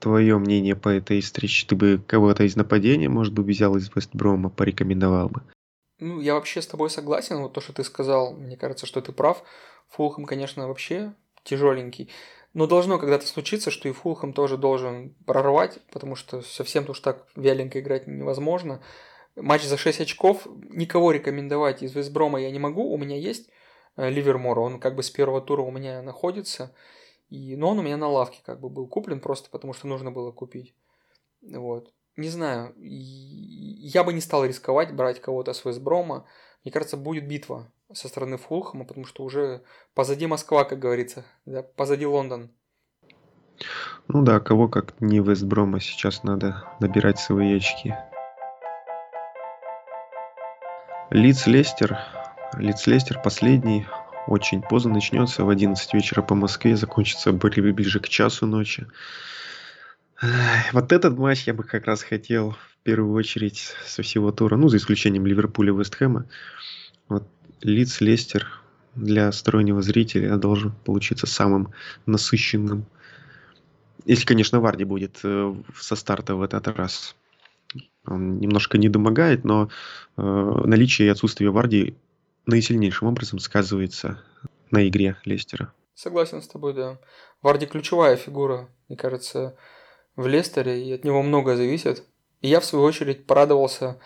Твое 0.00 0.38
мнение 0.38 0.74
по 0.74 0.88
этой 0.88 1.20
встрече? 1.20 1.66
Ты 1.66 1.76
бы 1.76 2.02
кого-то 2.06 2.44
из 2.44 2.56
нападения, 2.56 3.08
может 3.08 3.32
быть, 3.32 3.46
взял 3.46 3.76
из 3.76 3.90
Вестброма, 3.94 4.50
порекомендовал 4.50 5.28
бы? 5.28 5.42
Ну, 6.00 6.20
я 6.20 6.34
вообще 6.34 6.62
с 6.62 6.66
тобой 6.66 6.90
согласен. 6.90 7.38
Вот 7.38 7.52
то, 7.52 7.60
что 7.60 7.72
ты 7.72 7.84
сказал, 7.84 8.32
мне 8.32 8.56
кажется, 8.56 8.86
что 8.86 9.00
ты 9.00 9.12
прав. 9.12 9.42
Фулхэм, 9.90 10.26
конечно, 10.26 10.68
вообще 10.68 11.14
тяжеленький. 11.44 12.10
Но 12.54 12.66
должно 12.66 12.98
когда-то 12.98 13.26
случиться, 13.26 13.70
что 13.70 13.88
и 13.88 13.92
Фулхэм 13.92 14.32
тоже 14.32 14.56
должен 14.56 15.14
прорвать, 15.26 15.78
потому 15.92 16.16
что 16.16 16.42
совсем 16.42 16.88
уж 16.88 17.00
так 17.00 17.26
вяленько 17.36 17.80
играть 17.80 18.06
невозможно. 18.06 18.82
Матч 19.36 19.64
за 19.64 19.76
6 19.76 20.00
очков. 20.00 20.46
Никого 20.68 21.12
рекомендовать 21.12 21.82
из 21.82 21.94
Весброма 21.94 22.40
я 22.40 22.50
не 22.50 22.58
могу. 22.58 22.92
У 22.92 22.98
меня 22.98 23.16
есть 23.16 23.48
э, 23.96 24.10
Ливермор, 24.10 24.58
он 24.58 24.80
как 24.80 24.96
бы 24.96 25.02
с 25.02 25.10
первого 25.10 25.40
тура 25.40 25.62
у 25.62 25.70
меня 25.70 26.02
находится. 26.02 26.74
И, 27.30 27.56
но 27.56 27.70
он 27.70 27.78
у 27.78 27.82
меня 27.82 27.96
на 27.96 28.08
лавке 28.08 28.40
как 28.44 28.60
бы 28.60 28.68
был 28.68 28.86
куплен 28.86 29.20
просто 29.20 29.50
потому, 29.50 29.72
что 29.72 29.86
нужно 29.86 30.10
было 30.10 30.32
купить. 30.32 30.74
Вот. 31.42 31.92
Не 32.16 32.30
знаю, 32.30 32.74
я 32.76 34.02
бы 34.02 34.12
не 34.12 34.20
стал 34.20 34.44
рисковать 34.44 34.92
брать 34.92 35.20
кого-то 35.20 35.52
с 35.52 35.64
Весброма. 35.64 36.26
Мне 36.64 36.72
кажется, 36.72 36.96
будет 36.96 37.28
битва 37.28 37.70
со 37.92 38.08
стороны 38.08 38.38
Фулхэма, 38.38 38.84
потому 38.84 39.06
что 39.06 39.22
уже 39.22 39.62
позади 39.94 40.26
Москва, 40.26 40.64
как 40.64 40.78
говорится, 40.78 41.24
да, 41.46 41.62
позади 41.62 42.06
Лондон. 42.06 42.50
Ну 44.08 44.22
да, 44.22 44.40
кого 44.40 44.68
как 44.68 45.00
не 45.00 45.20
Вестброма 45.20 45.80
сейчас 45.80 46.22
надо 46.22 46.64
набирать 46.80 47.18
свои 47.18 47.56
очки. 47.56 47.94
Лиц 51.10 51.46
Лестер. 51.46 51.98
Лиц 52.54 52.86
Лестер 52.86 53.20
последний. 53.22 53.86
Очень 54.28 54.60
поздно 54.60 54.92
начнется 54.92 55.42
в 55.42 55.48
11 55.48 55.94
вечера 55.94 56.20
по 56.20 56.34
Москве, 56.34 56.76
закончится 56.76 57.32
ближе 57.32 57.98
к 57.98 58.10
часу 58.10 58.46
ночи. 58.46 58.86
Вот 60.72 60.92
этот 60.92 61.16
матч 61.16 61.46
я 61.46 61.54
бы 61.54 61.62
как 61.62 61.86
раз 61.86 62.02
хотел 62.02 62.50
в 62.50 62.76
первую 62.82 63.14
очередь 63.14 63.72
со 63.86 64.02
всего 64.02 64.30
тура, 64.30 64.56
ну, 64.56 64.68
за 64.68 64.76
исключением 64.76 65.24
Ливерпуля 65.24 65.72
и 65.72 65.76
Вестхэма. 65.76 66.26
Вот 67.08 67.26
Лиц 67.62 68.02
Лестер 68.02 68.50
для 68.94 69.32
стороннего 69.32 69.80
зрителя 69.80 70.36
должен 70.36 70.72
получиться 70.84 71.26
самым 71.26 71.72
насыщенным. 72.04 72.84
Если, 74.04 74.26
конечно, 74.26 74.60
Варди 74.60 74.84
будет 74.84 75.20
э, 75.22 75.54
со 75.74 75.96
старта 75.96 76.34
в 76.34 76.42
этот 76.42 76.68
раз. 76.68 77.16
Он 78.04 78.38
немножко 78.40 78.76
не 78.76 78.90
домогает, 78.90 79.44
но 79.44 79.70
э, 80.18 80.22
наличие 80.66 81.08
и 81.08 81.10
отсутствие 81.10 81.50
Варди 81.50 81.94
наисильнейшим 82.48 83.08
образом 83.08 83.38
сказывается 83.38 84.22
на 84.70 84.88
игре 84.88 85.16
Лестера. 85.24 85.72
Согласен 85.94 86.42
с 86.42 86.48
тобой, 86.48 86.74
да. 86.74 86.98
Варди 87.42 87.66
ключевая 87.66 88.16
фигура, 88.16 88.68
мне 88.88 88.96
кажется, 88.96 89.56
в 90.16 90.26
Лестере, 90.26 90.84
и 90.84 90.92
от 90.92 91.04
него 91.04 91.22
многое 91.22 91.56
зависит. 91.56 92.04
И 92.40 92.48
я, 92.48 92.60
в 92.60 92.64
свою 92.64 92.84
очередь, 92.84 93.26
порадовался 93.26 94.00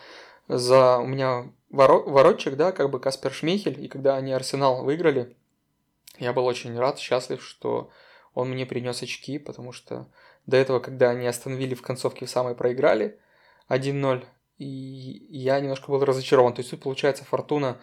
за... 0.49 0.99
У 0.99 1.07
меня 1.07 1.51
воротчик, 1.71 2.57
да, 2.57 2.73
как 2.73 2.91
бы 2.91 3.01
Каспер 3.01 3.33
Шмейхель, 3.33 3.83
и 3.83 3.89
когда 3.89 4.17
они 4.17 4.33
Арсенал 4.33 4.85
выиграли, 4.85 5.37
я 6.19 6.33
был 6.33 6.45
очень 6.45 6.79
рад, 6.79 6.99
счастлив, 6.99 7.43
что 7.43 7.91
он 8.35 8.51
мне 8.51 8.67
принес 8.67 9.03
очки, 9.03 9.39
потому 9.39 9.73
что 9.73 10.09
до 10.47 10.57
этого, 10.57 10.81
когда 10.81 11.11
они 11.11 11.27
остановили 11.27 11.75
в 11.75 11.83
концовке, 11.83 12.27
в 12.27 12.31
самой 12.31 12.55
проиграли 12.55 13.19
1-0, 13.69 14.25
и 14.59 14.65
я 15.31 15.61
немножко 15.61 15.91
был 15.91 16.05
разочарован. 16.05 16.55
То 16.55 16.61
есть 16.61 16.71
тут, 16.71 16.83
получается, 16.83 17.25
Фортуна 17.25 17.79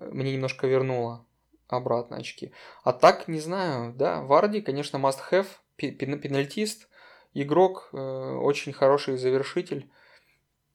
мне 0.00 0.32
немножко 0.32 0.66
вернула 0.66 1.26
обратно 1.68 2.16
очки. 2.16 2.52
А 2.82 2.92
так, 2.92 3.28
не 3.28 3.40
знаю, 3.40 3.94
да, 3.94 4.22
Варди, 4.22 4.60
конечно, 4.60 4.96
must 4.96 5.18
have, 5.30 5.46
пенальтист, 5.76 6.88
игрок, 7.34 7.90
э, 7.92 7.96
очень 7.96 8.72
хороший 8.72 9.16
завершитель. 9.16 9.90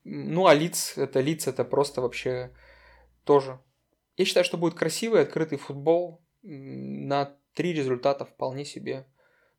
Ну, 0.03 0.47
а 0.47 0.53
лиц, 0.53 0.93
это 0.97 1.19
лиц, 1.19 1.47
это 1.47 1.63
просто 1.63 2.01
вообще 2.01 2.51
тоже. 3.23 3.59
Я 4.17 4.25
считаю, 4.25 4.45
что 4.45 4.57
будет 4.57 4.75
красивый, 4.75 5.21
открытый 5.21 5.57
футбол 5.57 6.21
на 6.43 7.35
три 7.53 7.73
результата 7.73 8.25
вполне 8.25 8.65
себе. 8.65 9.05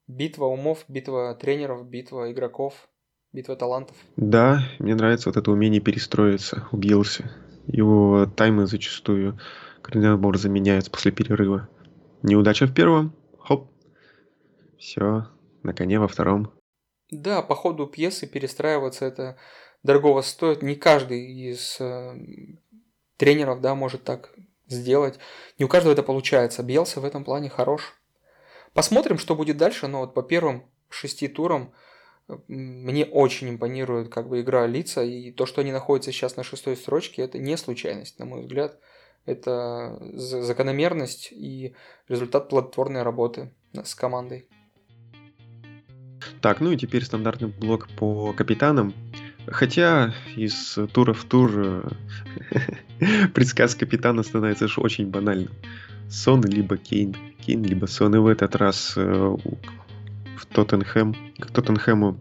Битва 0.07 0.47
умов, 0.47 0.85
битва 0.89 1.35
тренеров, 1.35 1.85
битва 1.87 2.31
игроков, 2.31 2.89
битва 3.33 3.57
талантов. 3.57 3.97
Да, 4.17 4.61
мне 4.79 4.95
нравится 4.95 5.29
вот 5.29 5.37
это 5.37 5.51
умение 5.51 5.81
перестроиться 5.81 6.69
у 6.71 6.79
Гилси. 6.79 7.29
Его 7.67 8.27
таймы 8.27 8.67
зачастую 8.67 9.39
кардинальным 9.83 10.25
образом 10.25 10.55
после 10.91 11.13
перерыва. 11.13 11.69
Неудача 12.23 12.67
в 12.67 12.75
первом, 12.75 13.15
хоп, 13.39 13.71
все, 14.79 15.29
на 15.63 15.73
коне 15.73 15.99
во 15.99 16.09
втором. 16.09 16.53
Да, 17.11 17.43
по 17.43 17.55
ходу 17.55 17.87
пьесы 17.87 18.27
перестраиваться 18.27 19.05
это 19.05 19.37
дорогого 19.83 20.23
стоит. 20.23 20.63
Не 20.63 20.75
каждый 20.75 21.25
из 21.25 21.77
э, 21.81 22.15
тренеров, 23.17 23.61
да, 23.61 23.75
может 23.75 24.03
так 24.03 24.35
сделать. 24.67 25.19
Не 25.59 25.65
у 25.65 25.69
каждого 25.69 25.93
это 25.93 26.03
получается. 26.03 26.63
Бьелса 26.63 27.01
в 27.01 27.05
этом 27.05 27.25
плане 27.25 27.49
хорош. 27.49 27.95
Посмотрим, 28.75 29.19
что 29.19 29.37
будет 29.37 29.57
дальше, 29.57 29.87
но 29.87 30.01
вот 30.01 30.15
по 30.15 30.23
первым 30.23 30.65
шести 30.89 31.29
турам 31.29 31.73
мне 32.49 33.05
очень 33.05 33.51
импонирует 33.51 34.09
как 34.09 34.29
бы 34.29 34.41
игра 34.41 34.67
лица, 34.67 35.03
и 35.03 35.31
то, 35.31 35.47
что 35.47 35.61
они 35.61 35.73
находятся 35.73 36.13
сейчас 36.13 36.37
на 36.37 36.43
шестой 36.43 36.77
строчке, 36.77 37.23
это 37.23 37.39
не 37.39 37.57
случайность, 37.57 38.19
на 38.19 38.25
мой 38.25 38.43
взгляд. 38.43 38.79
Это 39.25 39.99
закономерность 40.15 41.33
и 41.33 41.75
результат 42.09 42.49
плодотворной 42.49 43.03
работы 43.03 43.53
с 43.73 43.95
командой. 43.95 44.49
Так, 46.41 46.61
ну 46.61 46.71
и 46.71 46.77
теперь 46.77 47.05
стандартный 47.05 47.49
блок 47.49 47.89
по 47.97 48.33
капитанам. 48.33 48.95
Хотя 49.49 50.15
из 50.37 50.79
тура 50.93 51.13
в 51.13 51.25
тур 51.25 51.85
предсказ 53.35 53.75
капитана 53.75 54.23
становится 54.23 54.67
очень 54.81 55.09
банальным. 55.09 55.53
Сон 56.09 56.43
либо 56.43 56.77
Кейн, 56.77 57.17
Кейн 57.45 57.63
либо 57.63 57.87
Сон. 57.87 58.15
И 58.15 58.19
в 58.19 58.27
этот 58.27 58.55
раз 58.57 58.95
э, 58.97 59.37
в 60.37 60.47
Тоттенхэм, 60.47 61.15
к 61.39 61.51
Тоттенхэму 61.51 62.19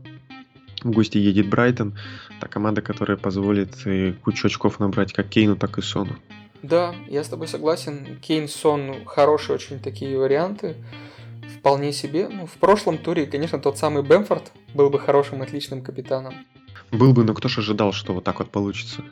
в 0.84 0.92
гости 0.92 1.18
едет 1.18 1.50
Брайтон. 1.50 1.98
Та 2.40 2.48
команда, 2.48 2.82
которая 2.82 3.18
позволит 3.18 3.86
э, 3.86 4.14
кучу 4.24 4.48
очков 4.48 4.80
набрать 4.80 5.14
как 5.14 5.30
Кейну, 5.30 5.56
так 5.56 5.78
и 5.78 5.82
Сону. 5.82 6.16
Да, 6.62 6.96
я 7.08 7.24
с 7.24 7.28
тобой 7.28 7.48
согласен. 7.48 8.20
Кейн, 8.22 8.48
Сон 8.48 9.06
хорошие 9.06 9.56
очень 9.56 9.80
такие 9.80 10.18
варианты. 10.18 10.76
Вполне 11.60 11.92
себе. 11.92 12.28
Ну, 12.28 12.46
в 12.46 12.54
прошлом 12.54 12.98
туре, 12.98 13.26
конечно, 13.26 13.60
тот 13.60 13.78
самый 13.78 14.04
Бэмфорд 14.04 14.52
был 14.74 14.90
бы 14.90 15.00
хорошим, 15.00 15.42
отличным 15.42 15.82
капитаном. 15.82 16.34
Был 16.92 17.14
бы, 17.14 17.24
но 17.24 17.34
кто 17.34 17.50
же 17.50 17.62
ожидал, 17.62 17.92
что 17.92 18.14
вот 18.14 18.24
так 18.24 18.40
вот 18.40 18.52
получится? 18.52 19.04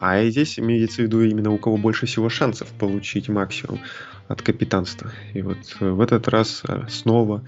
А 0.00 0.24
здесь 0.24 0.58
имеется 0.58 1.02
в 1.02 1.04
виду 1.04 1.22
именно 1.22 1.50
у 1.50 1.58
кого 1.58 1.76
больше 1.76 2.06
всего 2.06 2.30
шансов 2.30 2.68
получить 2.78 3.28
максимум 3.28 3.80
от 4.28 4.40
капитанства. 4.40 5.12
И 5.34 5.42
вот 5.42 5.58
в 5.78 6.00
этот 6.00 6.26
раз 6.28 6.62
э, 6.66 6.86
снова 6.88 7.44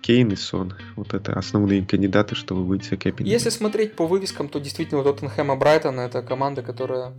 Кейн 0.00 0.32
и 0.32 0.36
Сон. 0.36 0.74
Вот 0.96 1.14
это 1.14 1.34
основные 1.34 1.84
кандидаты, 1.84 2.34
чтобы 2.34 2.64
выйти 2.64 2.90
за 2.90 2.96
капитана. 2.96 3.28
Если 3.28 3.50
смотреть 3.50 3.94
по 3.94 4.06
вывескам, 4.06 4.48
то 4.48 4.58
действительно 4.58 5.02
Тоттенхэм 5.02 5.52
и 5.52 5.56
Брайтон 5.56 6.00
это 6.00 6.22
команда, 6.22 6.62
которая 6.62 7.12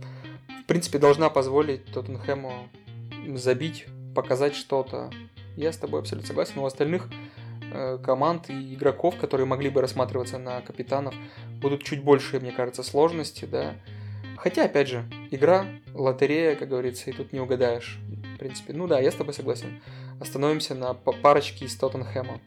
в 0.62 0.64
принципе 0.66 0.98
должна 0.98 1.30
позволить 1.30 1.84
Тоттенхэму 1.86 2.68
забить, 3.36 3.86
показать 4.14 4.56
что-то. 4.56 5.10
Я 5.56 5.72
с 5.72 5.76
тобой 5.78 6.00
абсолютно 6.00 6.26
согласен. 6.26 6.58
У 6.58 6.66
остальных 6.66 7.08
э, 7.72 7.98
команд 8.02 8.50
и 8.50 8.74
игроков, 8.74 9.16
которые 9.16 9.46
могли 9.46 9.70
бы 9.70 9.80
рассматриваться 9.80 10.38
на 10.38 10.60
капитанов, 10.62 11.14
будут 11.60 11.84
чуть 11.84 12.02
больше, 12.02 12.40
мне 12.40 12.50
кажется, 12.50 12.82
сложности, 12.82 13.44
да. 13.44 13.74
Хотя, 14.44 14.66
опять 14.66 14.88
же, 14.88 15.06
игра, 15.30 15.64
лотерея, 15.94 16.54
как 16.54 16.68
говорится, 16.68 17.08
и 17.08 17.14
тут 17.14 17.32
не 17.32 17.40
угадаешь. 17.40 17.98
В 18.34 18.38
принципе, 18.38 18.74
ну 18.74 18.86
да, 18.86 19.00
я 19.00 19.10
с 19.10 19.14
тобой 19.14 19.32
согласен. 19.32 19.80
Остановимся 20.20 20.74
на 20.74 20.92
парочке 20.92 21.64
из 21.64 21.74
Тоттенхэма. 21.76 22.42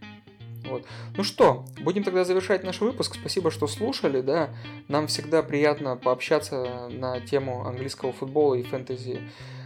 Вот. 0.65 0.85
Ну 1.17 1.23
что, 1.23 1.65
будем 1.81 2.03
тогда 2.03 2.23
завершать 2.23 2.63
наш 2.63 2.81
выпуск. 2.81 3.15
Спасибо, 3.15 3.49
что 3.49 3.65
слушали, 3.65 4.21
да. 4.21 4.51
Нам 4.87 5.07
всегда 5.07 5.41
приятно 5.41 5.97
пообщаться 5.97 6.87
на 6.91 7.19
тему 7.19 7.65
английского 7.65 8.13
футбола 8.13 8.53
и 8.53 8.61
фэнтези. 8.61 9.19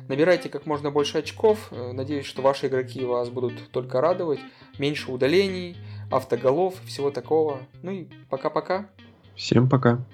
Набирайте 0.08 0.48
как 0.48 0.66
можно 0.66 0.90
больше 0.90 1.18
очков. 1.18 1.70
Надеюсь, 1.72 2.26
что 2.26 2.42
ваши 2.42 2.68
игроки 2.68 3.04
вас 3.04 3.30
будут 3.30 3.72
только 3.72 4.00
радовать. 4.00 4.40
Меньше 4.78 5.12
удалений, 5.12 5.76
автоголов, 6.10 6.76
всего 6.86 7.12
такого. 7.12 7.60
Ну 7.84 7.92
и 7.92 8.08
пока-пока. 8.30 8.90
Всем 9.36 9.68
пока. 9.68 10.06